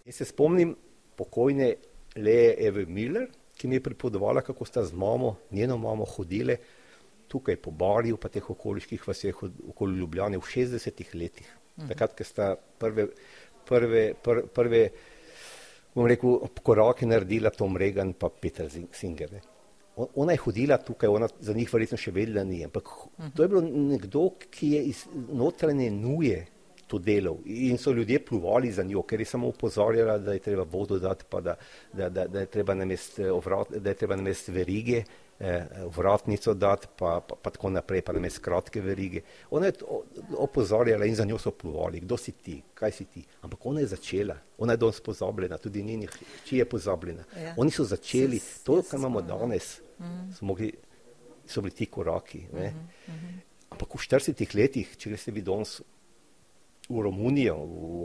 [0.06, 0.76] Jaz se spomnim
[1.16, 1.76] pokojne
[2.16, 6.58] Leje Eve Miller, ki mi je pripovedovala, kako sta z mamo, njeno mamo hodile
[7.28, 11.48] tukaj po Barju, pa teh okoliških vaseh okoli Ljubljane v 60-ih letih.
[11.88, 13.08] Takrat, ko sta prve,
[13.66, 14.90] prve, pr, prve
[15.96, 19.32] bom rekel, korake naredila Tom Reagan pa Peter Singer.
[19.32, 19.42] Ne.
[19.96, 22.88] On- Ona je hodila tukaj, ona za njih verjetno še vedela ni, ampak
[23.36, 26.46] to je bilo nekdo, ki je iz notranje nuje
[26.88, 30.64] to delal in so ljudje pluvali za njo, ker je samo upozorjala, da je treba
[30.64, 31.56] vodo dati, pa da,
[31.94, 35.04] da, da, da je treba namest, eh, ovrat, da je treba namest verige,
[35.96, 39.22] vratnico dati, pa, pa, pa tako naprej, pa namest kratke verige.
[39.50, 39.74] Ona je
[40.38, 43.24] opozorjala in za njo so pluvali, kdo si ti, kaj si ti.
[43.42, 46.10] Ampak ona je začela, ona je danes pozabljena, tudi njenih
[46.44, 47.24] hči je pozabljena.
[47.38, 47.54] Ja.
[47.58, 49.80] Oni so začeli, Se- to, kar imamo danes,
[50.38, 50.74] so, mogli,
[51.48, 52.46] so bili ti koraki.
[52.54, 52.74] Ne?
[53.70, 55.82] Ampak v 40 letih, če greste vi danes
[56.90, 57.56] v Romunijo,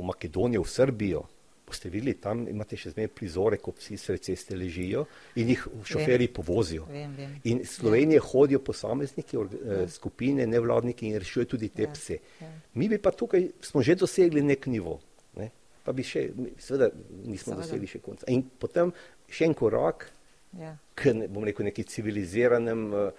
[0.01, 1.25] v Makedonijo, v Srbijo,
[1.67, 6.29] boste videli, tam imate še zmeraj prizore, ko psi sred ceste ležijo in jih šoferji
[6.29, 6.85] povozijo.
[6.87, 7.33] Vem, vem.
[7.45, 12.19] In iz Slovenije hodijo posamezniki, eh, skupine, nevladniki in rešujejo tudi te Ja, pse.
[12.41, 12.53] ja.
[12.75, 15.01] Mi bi pa tukaj, smo že dosegli nek nivo,
[15.35, 15.51] ne?
[15.85, 16.91] pa bi še, seveda
[17.25, 17.63] nismo Seveda.
[17.63, 18.27] dosegli še konca.
[18.29, 18.93] In potem
[19.29, 20.13] še en korak,
[20.57, 20.77] Ja.
[20.95, 23.11] k, ne, bom rekel, neki civiliziranem uh,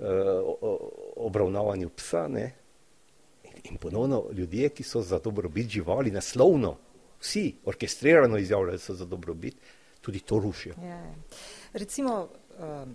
[0.00, 0.78] uh,
[1.18, 2.28] obravnavanju psa.
[2.28, 2.52] Ne?
[3.64, 6.78] In ponovno ljudje, ki so za dobrobit živali, naslovno,
[7.20, 9.56] vsi orkestrirano izjavljajo, da so za dobrobit,
[10.00, 10.74] tudi to rušijo.
[10.82, 11.14] Ja, ja.
[11.72, 12.28] Recimo
[12.58, 12.94] um,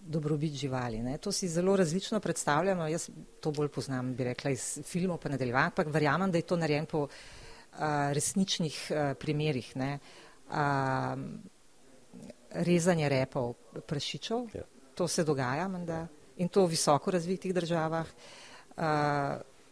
[0.00, 1.02] dobrobit živali.
[1.02, 1.18] Ne?
[1.18, 2.88] To si zelo različno predstavljamo.
[2.88, 6.56] Jaz to bolj poznam, bi rekla, iz filmov pa nadaljevanj, ampak verjamem, da je to
[6.56, 7.10] narejen po uh,
[8.12, 9.76] resničnih uh, primerih.
[9.76, 9.98] Ne?
[10.48, 10.54] Uh,
[12.50, 13.54] rezanje repov
[13.86, 14.62] prašičev, Ja.
[14.94, 18.06] to se dogaja menda in to v visoko razvitih državah.
[18.76, 18.84] Uh,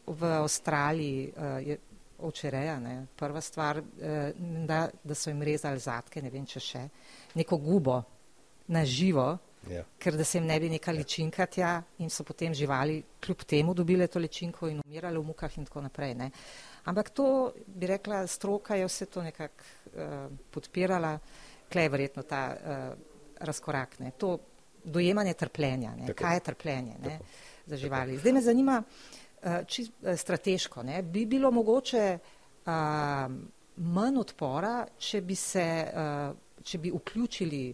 [0.06, 1.78] v Avstraliji uh, je
[2.18, 4.32] ovčereja, ne, prva stvar, eh,
[4.66, 6.88] da, da so jim rezali zadke, ne vem če še,
[7.34, 8.02] neko gubo
[8.68, 9.82] na živo, Ja.
[9.98, 13.74] ker da se jim ne bi neka ličinka tja in so potem živali kljub temu
[13.74, 16.14] dobile to ličinko in umirale v mukah in tako naprej.
[16.14, 16.30] Ne.
[16.84, 21.18] Ampak to, bi rekla, stroka je vse to nekako uh, podpirala,
[21.72, 22.94] klej je verjetno ta uh,
[23.42, 24.12] razkorak, ne.
[24.14, 24.38] to
[24.84, 26.06] dojemanje trpljenja, ne.
[26.06, 26.22] Tako.
[26.22, 27.18] kaj je trpljenje ne,
[27.66, 28.18] za živali.
[28.22, 29.25] Zdaj me zanima, uh,
[29.66, 32.72] čist, uh, strateško, ne, bi bilo mogoče uh,
[33.76, 37.64] manj odpora, če bi se, uh, če bi vključili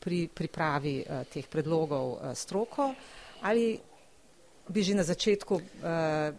[0.00, 2.92] pri pripravi uh, teh predlogov uh, stroko
[3.42, 3.78] ali
[4.68, 6.34] bi že na začetku uh,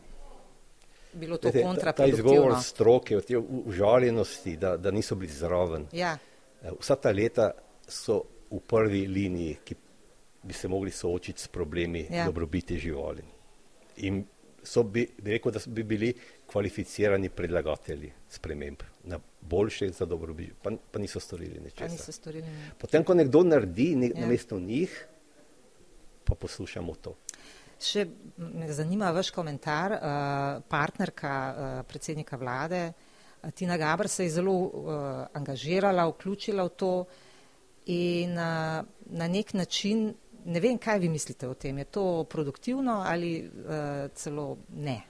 [1.13, 2.29] bilo to kontraproduktivno.
[2.29, 5.87] Ta izgovor stroke, te užaljenosti, da, da niso bili zraven.
[5.91, 6.17] Ja.
[6.61, 7.51] Eh, vsa ta leta
[7.87, 8.21] so
[8.51, 9.75] v prvi liniji, ki
[10.43, 12.25] bi se mogli soočiti s problemi ja.
[12.25, 13.23] dobrobiti živali.
[13.97, 14.25] In
[14.67, 16.13] so bi, bi rekel, da bi bili
[16.51, 22.15] kvalificirani predlagatelji sprememb na boljše za dobrobit, pa, pa niso storili ničesar.
[22.77, 24.21] Potem, ko nekdo naredi ne, ja.
[24.21, 24.93] na mesto njih,
[26.27, 27.15] pa poslušamo to.
[27.79, 29.93] Še me zanima vaš komentar.
[29.93, 33.07] Uh, partnerka uh, predsednika vlade uh,
[33.55, 34.91] Tina Gabr se je zelo uh,
[35.33, 37.05] angažirala, vključila v to
[37.85, 40.13] in uh, na nek način,
[40.47, 45.01] ne vem, kaj vi mislite o tem, je to produktivno ali uh, celo ne?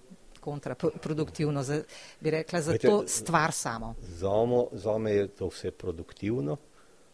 [0.48, 1.82] kontraproduktivno, za,
[2.20, 3.96] bi rekla, za Vete, to stvar samo.
[4.72, 6.56] Za me je to vse produktivno.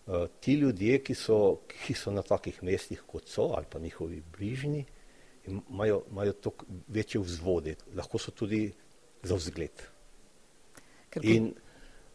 [0.05, 1.37] Uh, ti ljudje, ki so,
[1.71, 4.83] ki so na takih mestih, kot so, ali pa njihovi bližnji,
[5.47, 8.67] imajo, imajo toliko večje vzvode, lahko so tudi
[9.23, 9.81] za vzgled.
[11.23, 11.53] In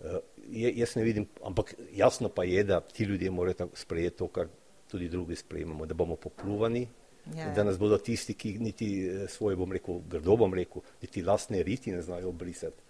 [0.01, 0.21] uh,
[0.53, 4.47] jaz ne vidim, ampak jasno pa je, da ti ljudje morajo sprejeti to, kar
[4.91, 6.87] tudi drugi sprejemamo, da bomo popluvani,
[7.37, 11.23] ja, da nas bodo tisti, ki niti eh, svoje, bom rekel, grdo bom rekel, niti
[11.23, 12.83] lastne riti ne znajo obrisati,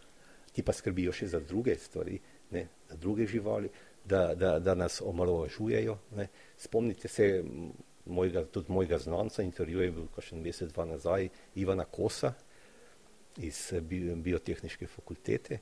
[0.52, 2.18] ti pa skrbijo še za druge stvari,
[2.50, 3.70] ne, za druge živali,
[4.04, 5.98] da, da, da nas omalovažujejo.
[6.56, 7.44] Spomnite se
[8.06, 12.32] mojega, tudi mojega znanca, intervju je bil kakšen mesec, dva nazaj, Ivana Kosa
[13.36, 13.80] iz eh,
[14.16, 15.60] biotehniške fakultete,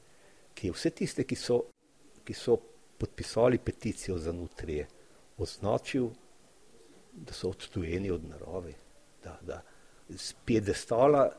[0.55, 1.61] ki je vse tiste, ki so,
[2.25, 2.57] ki so
[2.97, 4.87] podpisali peticijo za nutrije,
[5.39, 6.09] označil,
[7.17, 8.75] da so odtujeni od narave,
[9.25, 9.63] da, da
[10.09, 11.31] z piedestala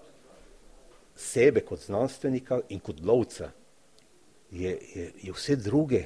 [1.16, 3.52] sebe kot znanstvenika in kot lovca
[4.52, 6.04] je, je, je vse druge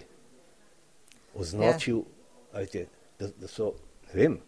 [1.33, 2.59] označil, ja.
[2.59, 2.85] ajte,
[3.19, 3.73] da, da so,
[4.07, 4.39] ne vem,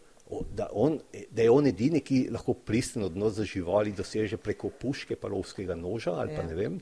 [0.54, 0.98] da, on,
[1.30, 5.74] da je on edini, ki lahko pristen odnos za živali doseže preko puške, pa lovskega
[5.74, 6.48] noža ali pa ja.
[6.48, 6.78] ne vem.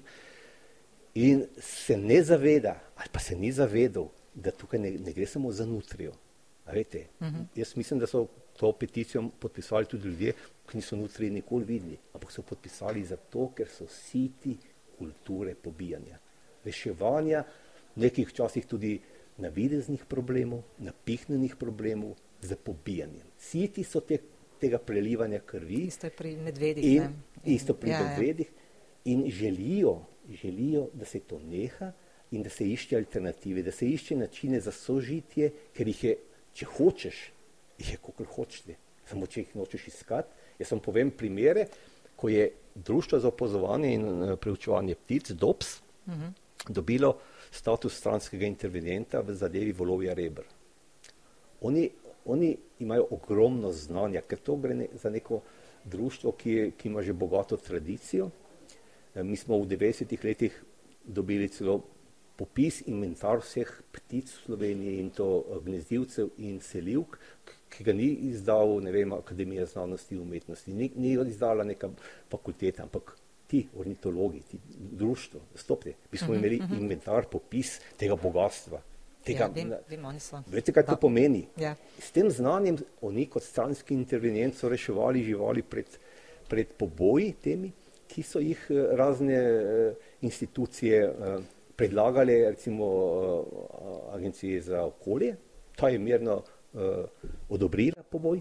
[1.15, 5.53] In se ne zaveda, ali pa se ni zavedal, da tukaj ne, ne gre samo
[5.53, 6.13] za nutrijo.
[6.67, 7.37] Uh mhm.
[7.37, 7.45] -huh.
[7.55, 8.27] Jaz mislim, da so
[8.59, 10.33] to peticijo podpisali tudi ljudje,
[10.71, 14.57] ki niso nutrije nikoli videli, ampak so podpisali zato, ker so siti
[14.99, 16.19] kulture pobijanja,
[16.65, 17.45] reševanja
[17.97, 19.01] nekih včasih tudi
[19.39, 23.27] navideznih problemov, napihnjenih problemov, z pobijanjem.
[23.39, 24.19] Siti so te,
[24.61, 25.87] tega prelivanja krvi.
[25.87, 26.85] Isto pri medvedih.
[26.85, 27.03] In,
[27.45, 28.09] in, isto pri ja, ja.
[28.09, 28.47] medvedih.
[28.47, 28.61] Ja.
[29.05, 30.03] In želijo,
[30.43, 31.93] želijo, da se to neha
[32.31, 36.17] in da se išče alternative, da se išče načine za sožitje, ker jih je,
[36.55, 37.21] če hočeš,
[37.79, 38.77] jih je kakor hočete.
[39.09, 40.29] Samo če jih nočeš iskati.
[40.59, 41.67] Jaz vam povem primere,
[42.17, 46.23] ko je Društvo za opozovanje in eh, preučevanje ptic, DOPS, uh mhm.
[46.23, 46.73] -huh.
[46.73, 47.19] dobilo
[47.51, 50.43] status stranskega intervenenta v zadevi volovja rebr.
[51.61, 51.91] Oni
[52.25, 55.41] oni imajo ogromno znanja, ker to gre ne, za neko
[55.85, 58.31] društvo, ki, je, ki ima že bogato tradicijo.
[59.15, 60.63] E, mi smo v 90-ih letih
[61.05, 61.81] dobili celo
[62.37, 67.19] popis inventar vseh ptic v Sloveniji in to e, gnezdilcev in selivk,
[67.73, 71.91] ki ga ni izdal, ne vem, Akademija znanosti in umetnosti, ni, ni izdala neka
[72.31, 73.17] fakulteta, ampak
[73.49, 74.59] ti ornitologi, ti
[74.99, 76.75] društvo, stopite, bi smo uh mhm, -huh, imeli uh mhm.
[76.75, 76.83] -huh.
[76.83, 78.83] inventar, popis tega bogatstva.
[79.25, 80.07] Tega, ja, vem, vem,
[80.47, 81.47] veste, kaj to pomeni?
[81.57, 81.77] Ja.
[81.99, 85.87] S tem znanjem oni kot stranski intervenient so reševali živali pred,
[86.49, 87.73] pred poboji temi,
[88.09, 91.45] ki so jih eh, razne uh, institucije uh,
[91.83, 95.35] predlagale, recimo uh, agencije za okolje,
[95.77, 96.81] ta je mirno uh,
[97.51, 98.41] odobrila poboj,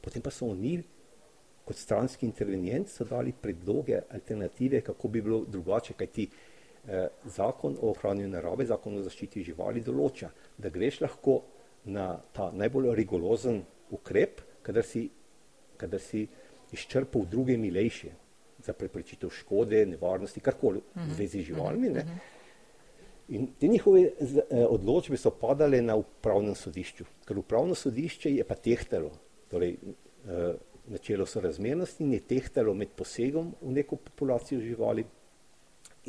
[0.00, 0.78] potem pa so oni
[1.64, 6.42] kot stranski intervenient so dali predloge, alternative, kako bi bilo drugače, kaj ti uh,
[6.88, 10.28] Eh, zakon o ohranjanju narave, zakon o zaščiti živali določa,
[10.60, 11.38] da greš lahko
[11.88, 13.62] na ta najbolj rigorozen
[13.96, 15.06] ukrep, kadar si,
[15.80, 16.26] kadar si
[16.76, 18.10] izčrpal druge milejše
[18.66, 21.14] za preprečitev škode, nevarnosti, karkoli v mhm.
[21.16, 21.94] zvezi z živalmi.
[21.96, 22.04] Ne.
[23.28, 28.54] In te njihove eh, odločbe so padale na upravnem sodišču, ker upravno sodišče je pa
[28.54, 29.10] tehtalo,
[29.48, 30.54] torej eh,
[30.92, 35.06] načelo sorazmernosti in je tehtalo med posegom v neko populacijo živali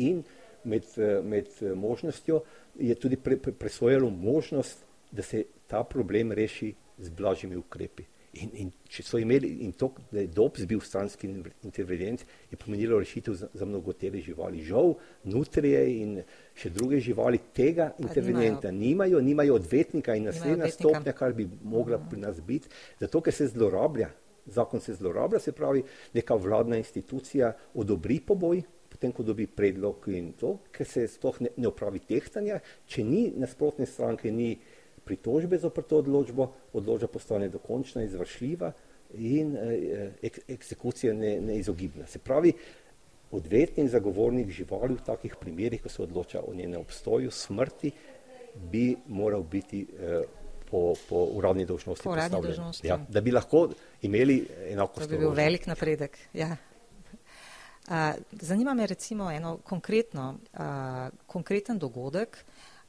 [0.04, 0.24] in
[0.64, 2.42] med, eh, med možnostjo,
[2.76, 8.04] je tudi pre, pre, presvojalo možnost, da se ta problem reši z blažjimi ukrepi.
[8.36, 11.30] In, in če so imeli, in to, da je DOPS bil stranski
[11.64, 14.64] intervenient, je pomenilo rešitev za, za mnogotere živali.
[14.66, 14.92] Žal,
[15.32, 16.18] nutrije in
[16.58, 22.20] še druge živali tega intervenenta nimajo, nimajo odvetnika in naslednja stopnja, kar bi mogla pri
[22.26, 24.12] nas biti, zato ker se zlorablja,
[24.46, 25.84] zakon se zlorablja, se pravi,
[26.14, 28.66] neka vladna institucija odobri poboj,
[28.96, 33.26] potem ko dobi predlog in to, ker se sploh ne, ne opravi tehtanja, če ni
[33.36, 34.54] nasprotne stranke, ni
[35.06, 38.72] pritožbe za to odločbo, odločba postane dokončna, izvršljiva
[39.14, 42.08] in eh, ek, eksekucija ne, neizogibna.
[42.08, 42.54] Se pravi,
[43.32, 47.92] odvetnik, zagovornik živali v takih primerih, ko se odloča o njenem obstoju, smrti,
[48.72, 50.24] bi moral biti eh,
[50.72, 52.04] po, po uradni dožnosti.
[52.04, 52.88] Po uradni dožnosti.
[52.88, 53.70] Ja, da bi lahko
[54.02, 55.08] imeli enako stvar.
[55.08, 56.18] To bi bil velik napredek.
[56.34, 56.56] Ja.
[57.86, 57.94] Uh,
[58.32, 60.60] zanima me recimo eno konkretno, uh,
[61.28, 62.38] konkreten dogodek,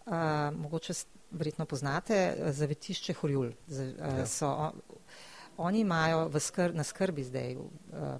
[0.07, 0.13] uh,
[0.57, 0.95] mogoče
[1.31, 3.47] verjetno poznate, zavetišče Horjul.
[3.47, 4.27] Uh, ja.
[4.27, 4.73] so,
[5.57, 7.65] oni imajo skr, na skrbi zdaj uh,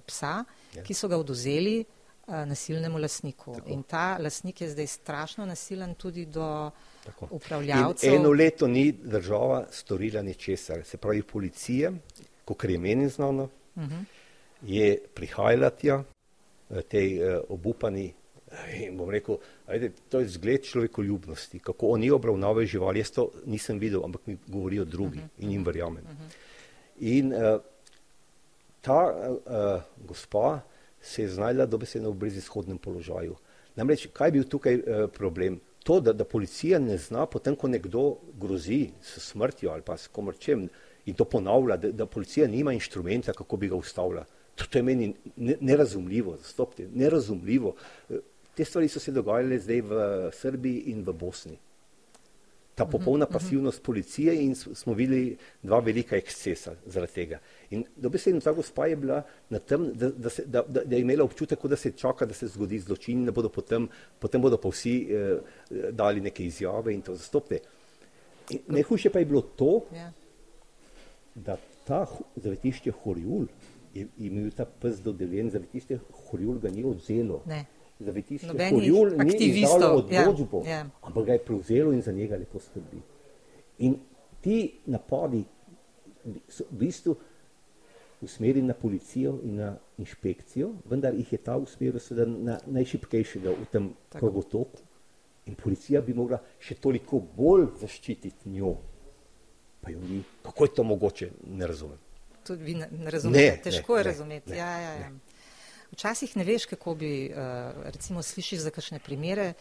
[0.05, 0.43] psa,
[0.75, 0.83] ja.
[0.83, 1.83] ki so ga oduzeli
[2.27, 3.53] nasilnemu lasniku.
[3.55, 3.69] Tako.
[3.71, 6.71] In ta lasnik je zdaj strašno nasilen tudi do
[7.05, 7.27] Tako.
[7.31, 8.13] upravljavcev.
[8.13, 10.83] In eno leto ni država storila ničesar.
[10.83, 11.91] Se pravi, policija,
[12.45, 13.43] kot je meni znano,
[13.75, 13.93] uh mhm.
[13.93, 14.03] -huh.
[14.61, 16.03] je prihajala tja,
[16.89, 18.13] tej uh, obupani.
[18.79, 19.37] In bom rekel,
[19.67, 22.99] ajde, to je zgled človekoljubnosti, kako oni obravnavajo živali.
[22.99, 25.29] Jaz to nisem videl, ampak mi govorijo drugi uh mhm.
[25.37, 25.43] -huh.
[25.43, 26.03] in jim verjamem.
[26.03, 26.35] Uh -huh.
[26.99, 27.61] In uh,
[28.81, 30.59] ta uh, gospa
[31.01, 33.35] se je znajla dobesedno v brezizhodnem položaju.
[33.75, 35.59] Namreč, kaj je bil tukaj uh, problem?
[35.83, 40.07] To, da, da policija ne zna, potem ko nekdo grozi s smrtjo ali pa s
[40.07, 40.69] komorčem
[41.05, 44.25] in to ponavlja, da, da policija nima inštrumenta, kako bi ga ustavila.
[44.55, 47.75] To, to je meni nerazumljivo, stopite, nerazumljivo.
[48.57, 50.03] Te stvari so se dogajale zdaj v
[50.33, 51.57] Srbiji in v Bosni
[52.77, 57.39] ta mhm, popolna uh -huh, pasivnost policije in smo videli dva velika ekscesa zaradi tega.
[57.69, 61.01] In dobesedno ta gospa je bila na tem, da, da, se, da, da, da je
[61.01, 63.89] imela občutek, da se čaka, da se zgodi zločin, da bodo potem,
[64.19, 65.39] potem bodo pa vsi eh,
[65.91, 67.59] dali neke izjave in to zastopte.
[68.67, 70.11] Najhujše pa je bilo to, ja.
[71.35, 72.05] da ta
[72.35, 73.47] zavetišče Horjul
[73.93, 75.99] je imel ta pes dodeljen, zavetišče
[76.29, 77.41] Horjul ga ni odzelo.
[77.45, 77.65] Ne
[77.99, 80.89] zavetišče Horjul ni izdalo ja, odločbo, ja, ja.
[81.01, 83.01] ampak ga je prevzelo in za njega lepo skrbi.
[83.77, 83.95] In
[84.41, 85.43] ti napadi
[86.49, 87.15] so v bistvu
[88.21, 93.65] usmerjeni na policijo in na inšpekcijo, vendar jih je ta usmeril sedaj na najšipkejšega v
[93.71, 94.83] tem krogotoku.
[95.47, 98.73] In policija bi mogla še toliko bolj zaščititi njo,
[99.79, 100.19] pa jo ni.
[100.43, 102.01] Kako je to mogoče, ne razumem.
[102.43, 104.51] Tudi vi ne, ne razumete, ne, težko ne, je razumeti.
[104.51, 105.09] Ne, ja, ja, ja.
[105.09, 105.36] Ne.
[105.91, 109.53] Včasih ne veš, kako bi, uh, recimo, slišiš za kakšne primere.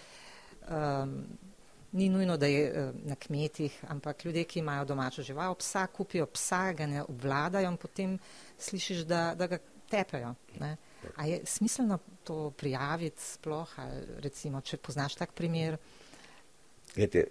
[0.68, 1.22] Um,
[1.92, 6.26] ni nujno, da je uh, na kmetih, ampak ljudje, ki imajo domačo žival, psa kupijo
[6.26, 8.18] psa, ga ne obvladajo in potem
[8.58, 9.58] slišiš, da, da ga
[9.90, 10.34] tepejo.
[10.60, 10.76] Ne?
[11.16, 15.78] A je smiselno to prijaviti sploh, ali recimo, če poznaš tak primer?
[16.94, 17.26] Glede,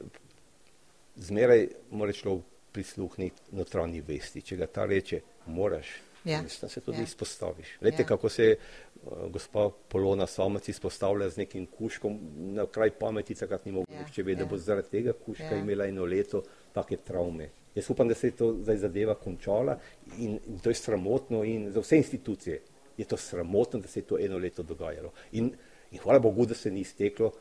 [1.15, 4.41] zmeraj mora človek prisluhniti notranji vesti.
[4.43, 5.87] Če ga ta reče, moraš
[6.25, 6.41] Ja.
[6.41, 7.03] Mislim, se tudi ja.
[7.03, 7.77] izpostaviš.
[7.81, 8.07] Veste, ja.
[8.07, 13.71] kako se uh, gospa Polona Samec izpostavlja z nekim kuškom na kraj pameti, takrat ni
[13.71, 14.25] mogoče ja.
[14.25, 14.35] vedeti, ja.
[14.35, 15.57] da bo zaradi tega kuška ja.
[15.57, 17.49] imela eno leto take travme.
[17.75, 19.77] Jaz upam, da se je to zdaj zadeva končala
[20.17, 22.61] in, in to je sramotno in za vse institucije
[22.97, 25.11] je to sramotno, da se je to eno leto dogajalo.
[25.31, 25.51] In,
[25.91, 27.31] in hvala Bogu, da se ni izteklo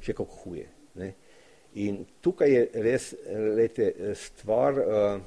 [0.00, 0.68] še kako huje.
[0.94, 1.12] Ne?
[1.74, 3.12] In tukaj je res,
[3.56, 5.20] lete, stvar, uh,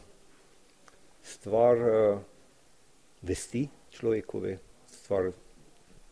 [1.24, 2.22] stvar uh,
[3.24, 4.58] vesti človekove,
[4.88, 5.32] stvar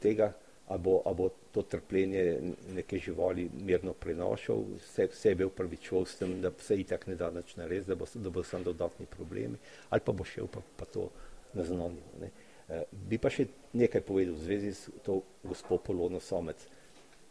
[0.02, 0.32] tega,
[0.68, 6.38] ali bo, a bo to trpljenje neke živali mirno prenašal, vse, sebe upravičoval s tem,
[6.42, 9.60] da se itak ne da nič narediti, da bo, da bo sam dodatni problemi,
[9.90, 11.10] ali pa bo šel pa, pa to
[11.54, 12.00] naznanil.
[12.22, 12.32] Ne.
[12.70, 16.64] E, bi pa še nekaj povedal v zvezi s to gospod Polono Somec.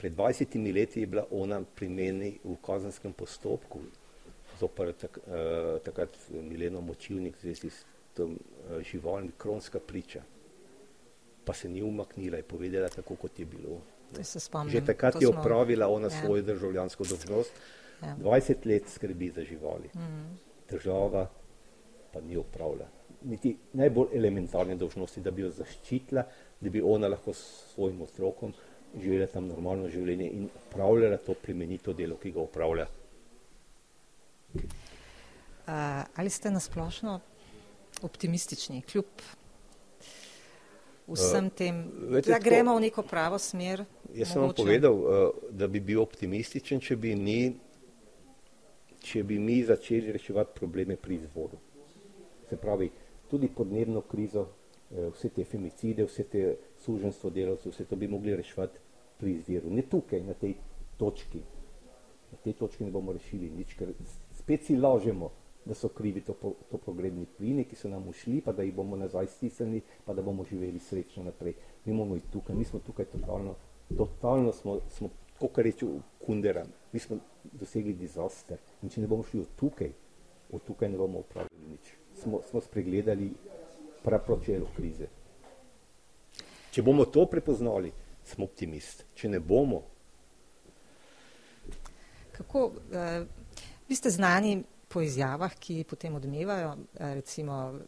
[0.00, 3.80] Pred 20 leti je bila ona pri meni v kazenskem postopku
[4.60, 7.84] zoper tak, uh, takrat Mileno Močivnik v zvezi s
[8.14, 10.22] tem uh, živalmi kronska priča.
[11.44, 13.80] Pa se ni umaknila in povedala tako, kot je bilo.
[14.68, 16.20] Že takrat je opravila ona ja.
[16.20, 17.52] svojo državljansko dolžnost.
[18.02, 18.16] Ja.
[18.22, 19.90] 20 let skrbi za živali.
[19.94, 20.38] Mm.
[20.70, 21.28] Država
[22.12, 22.88] pa ni opravila.
[23.22, 26.24] Niti najbolj elementarne dolžnosti, da bi jo zaščitila,
[26.60, 28.54] da bi ona lahko s svojim otrokom
[28.98, 32.86] živela tam normalno življenje in opravljala to plemenito delo, ki ga opravlja.
[34.54, 34.62] Uh,
[36.16, 37.20] ali ste nasplošno
[38.02, 39.22] optimistični, kljub
[41.10, 43.84] vsem uh, tem, Vete, da gremo v neko pravo smer.
[44.14, 47.40] Jaz sem vam povedal, uh, da bi bil optimističen, če bi, mi,
[49.02, 51.58] če bi mi začeli reševati probleme pri izvoru.
[52.48, 52.90] Se pravi,
[53.30, 56.46] tudi podnebno krizo, uh, vse te femicide, vse te
[56.84, 58.86] suženstvo delavcev, vse to bi mogli reševati
[59.20, 59.70] pri izviru.
[59.70, 60.56] Ne tukaj, na tej
[60.98, 61.42] točki.
[62.30, 63.90] Na tej točki ne bomo rešili nič, ker
[64.38, 65.32] spet si lažemo
[65.64, 66.34] da so krivi to,
[66.70, 66.78] to
[67.36, 70.78] plini, ki so nam ušli, pa da jih bomo nazaj stisnili, pa da bomo živeli
[70.78, 71.54] srečno naprej.
[71.84, 73.54] Mi imamo jih tukaj, mi smo tukaj totalno,
[73.96, 75.86] totalno smo, smo kot reče,
[76.26, 77.16] kundera, mi smo
[77.52, 79.92] dosegli dizaster in če ne bomo šli od tukaj,
[80.52, 81.94] od tukaj ne bomo upravili nič.
[82.22, 83.30] Smo, smo spregledali
[84.02, 85.08] prapročelo krize.
[86.70, 87.92] Če bomo to prepoznali,
[88.24, 89.04] sem optimist.
[89.14, 89.82] Če ne bomo.
[92.32, 93.26] Kako, uh,
[93.88, 97.78] vi ste znani po izjavah, ki potem odmevajo, uh, recimo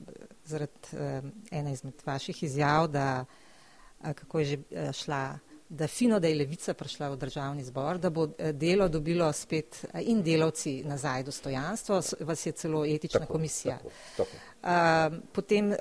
[0.44, 4.58] zaradi uh, ene izmed vaših izjav, da uh, kako je že
[4.92, 5.38] šla
[5.72, 10.20] da fino, da je levica prišla v državni zbor, da bo delo dobilo spet in
[10.22, 13.78] delavci nazaj dostojanstvo, vas je celo etična tako, komisija.
[13.78, 14.26] Tako,
[14.60, 15.16] tako.
[15.32, 15.72] Potem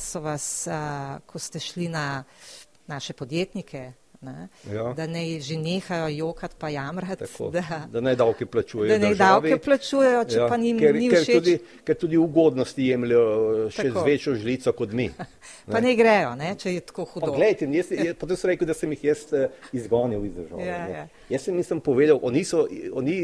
[0.00, 0.66] so vas,
[1.26, 2.24] ko ste šli na
[2.86, 3.92] naše podjetnike,
[4.26, 4.90] ne, ja.
[4.96, 7.24] da ne že nehajo jokati pa jamrati.
[7.52, 8.90] Da, da naj davke plačujejo.
[8.92, 11.38] Da naj davke plačujejo, če ja, pa njim ker, ni ker všeč.
[11.38, 11.56] Tudi,
[11.86, 13.98] ker tudi ugodnosti jemljajo eh, še tako.
[13.98, 15.08] z večjo žlico kot mi.
[15.72, 17.32] pa ne grejo, ne, če je tako hudo.
[17.32, 19.46] Poglejte, jaz, jaz, pa to sem rekel, da sem jih jaz uh,
[19.76, 20.66] izgonil iz države.
[20.66, 21.04] Ja, ja.
[21.32, 22.66] Jaz sem nisem povedal, oni so,
[22.96, 23.18] oni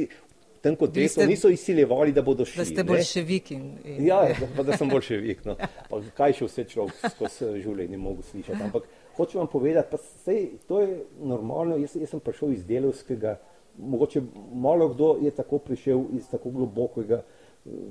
[0.62, 2.60] tem kontextu niso izsiljevali, da bodo šli.
[2.60, 4.06] Da ste bolševik in, in...
[4.06, 4.22] Ja,
[4.56, 5.44] da, da sem bolševik.
[5.44, 5.56] No.
[5.90, 8.62] Pa kaj še vse človek skozi življenje mogo slišati.
[8.62, 8.86] Ampak
[9.16, 13.38] hočem vam povedati, pa sej, to je normalno, jaz, jaz sem prišel iz delovskega,
[13.78, 14.22] mogoče
[14.54, 17.22] malo kdo je tako prišel iz tako globokega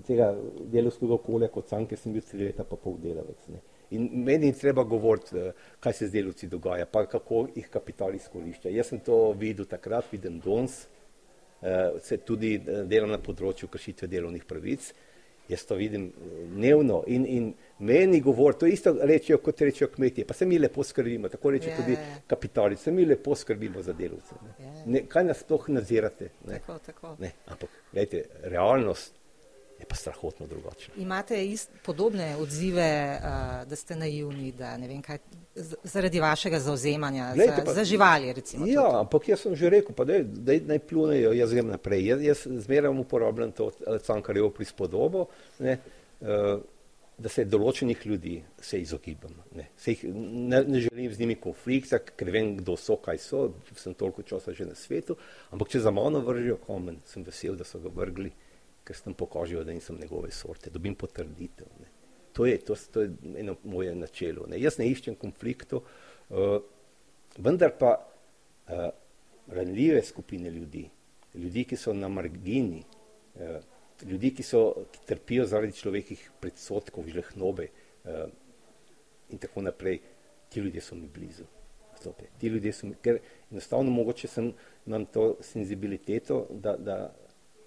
[0.07, 0.31] tega
[0.71, 3.47] delovskega okolja kot sam, ker sem bil tri leta pa pol delavec.
[3.53, 3.61] Ne.
[3.95, 8.15] In meni je treba govoriti, eh, kaj se z delovci dogaja, pa kako jih kapital
[8.15, 8.69] izkorišča.
[8.69, 10.87] Jaz sem to videl takrat, vidim danes,
[11.61, 14.93] uh, se tudi eh, delam na področju kršitve delovnih pravic.
[15.51, 16.07] Jaz to vidim
[16.53, 17.47] dnevno in, in
[17.83, 21.69] meni govori, to isto rečejo, kot rečejo kmetje, pa se mi lepo skrbimo, tako reče
[21.69, 21.75] yeah.
[21.75, 22.19] Ja, tudi ja.
[22.27, 24.35] kapitali, se mi lepo skrbimo za delovce.
[24.41, 24.53] Ne.
[24.59, 24.77] Yeah.
[24.77, 24.85] Ja.
[24.85, 26.29] Ne, kaj nas sploh nadzirate?
[26.47, 26.59] Ne.
[26.59, 27.15] Tako, tako.
[27.19, 29.20] Ne, ampak, gledajte, realnost
[29.81, 30.93] je pa strahotno drugačna.
[30.97, 35.17] Imate ist, podobne odzive, uh, da ste naivni, da ne vem kaj,
[35.83, 38.67] zaradi vašega zauzemanja Glejte, za, pa, za živali, recimo.
[38.67, 38.97] Ja, tudi.
[38.99, 42.05] ampak jaz sem že rekel, pa daj, daj naj plunejo, jaz grem naprej.
[42.13, 43.71] Jaz, jaz zmeraj uporabljam to
[44.05, 45.25] cankarjevo prispodobo,
[45.59, 45.79] ne,
[46.21, 46.61] uh,
[47.21, 49.33] da se določenih ljudi se izogibam.
[49.57, 53.43] Ne, se jih, ne, ne želim z njimi konflikta, ker vem, kdo so, kaj so,
[53.77, 55.17] sem toliko časa že na svetu,
[55.53, 58.31] ampak če za mano vržijo komen, sem vesel, da so ga vrgli
[58.83, 61.67] ker sem pokažil, da nisem njegove sorte, dobim potrditev.
[61.79, 61.89] Ne.
[62.33, 64.47] To je, to, to je eno moje načelo.
[64.49, 64.59] Ne.
[64.61, 65.83] Jaz ne iščem konfliktov,
[66.29, 66.57] uh,
[67.37, 68.89] vendar pa uh,
[69.51, 70.87] ranljive skupine ljudi,
[71.35, 72.83] ljudi, ki so na margini,
[73.35, 73.59] uh,
[74.07, 78.25] ljudi, ki, so, ki trpijo zaradi človekih predsotkov, žlehnobe uh,
[79.29, 80.01] in tako naprej,
[80.49, 81.45] ti ljudje so mi blizu.
[82.39, 83.19] Ti ljudje so mi, ker
[83.51, 84.53] enostavno mogoče sem,
[84.87, 86.95] imam to senzibiliteto, da, da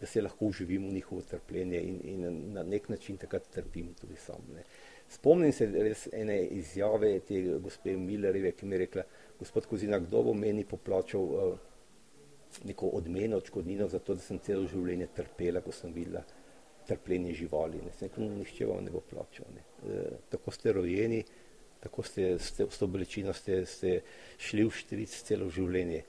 [0.05, 4.17] da se lahko uživim v njihovo trpljenje in, in na nek način takrat trpim tudi
[4.21, 4.43] sam.
[4.55, 4.65] Ne.
[5.09, 9.05] Spomnim se res ene izjave te gospe Millerjeve, ki mi je rekla,
[9.39, 11.59] gospod Kozina, kdo bo meni poplačal uh,
[12.65, 16.25] neko odmeno, očkodnino za to, da sem celo življenje trpela, ko sem videla
[16.87, 17.81] trpljenje živali.
[17.85, 17.93] Ne.
[17.97, 19.49] Sem rekel, nišče vam ne bo plačal.
[19.57, 19.65] Ne.
[19.89, 21.23] E, tako ste rojeni,
[21.81, 23.95] tako ste, ste s to bolečino ste, ste
[24.39, 26.05] šli v štric celo življenje.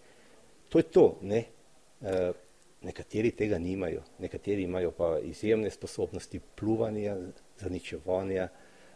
[0.69, 1.45] To je to, ne.
[2.01, 2.19] E,
[2.85, 7.15] Nekateri tega nimajo, nekateri imajo pa izjemne sposobnosti pluvanja,
[7.59, 8.47] zaničevanja,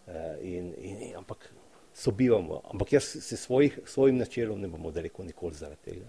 [0.07, 1.49] eh, in, in, in, ampak
[1.93, 2.61] sobivamo.
[2.71, 6.05] Ampak jaz se svojih, svojim načelom ne bom odrekel nikoli zaradi tega.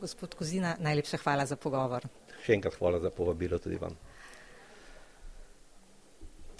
[0.00, 2.06] Gospod Kozina, najlepša hvala za pogovor.
[2.44, 3.96] Še enkrat hvala za povabilo tudi vam.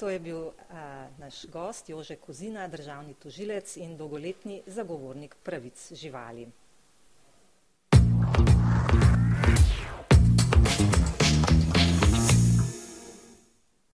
[0.01, 6.47] To je bil a, naš gost Jože Kozina, državni tožilec in dolgoletni zagovornik pravic živali.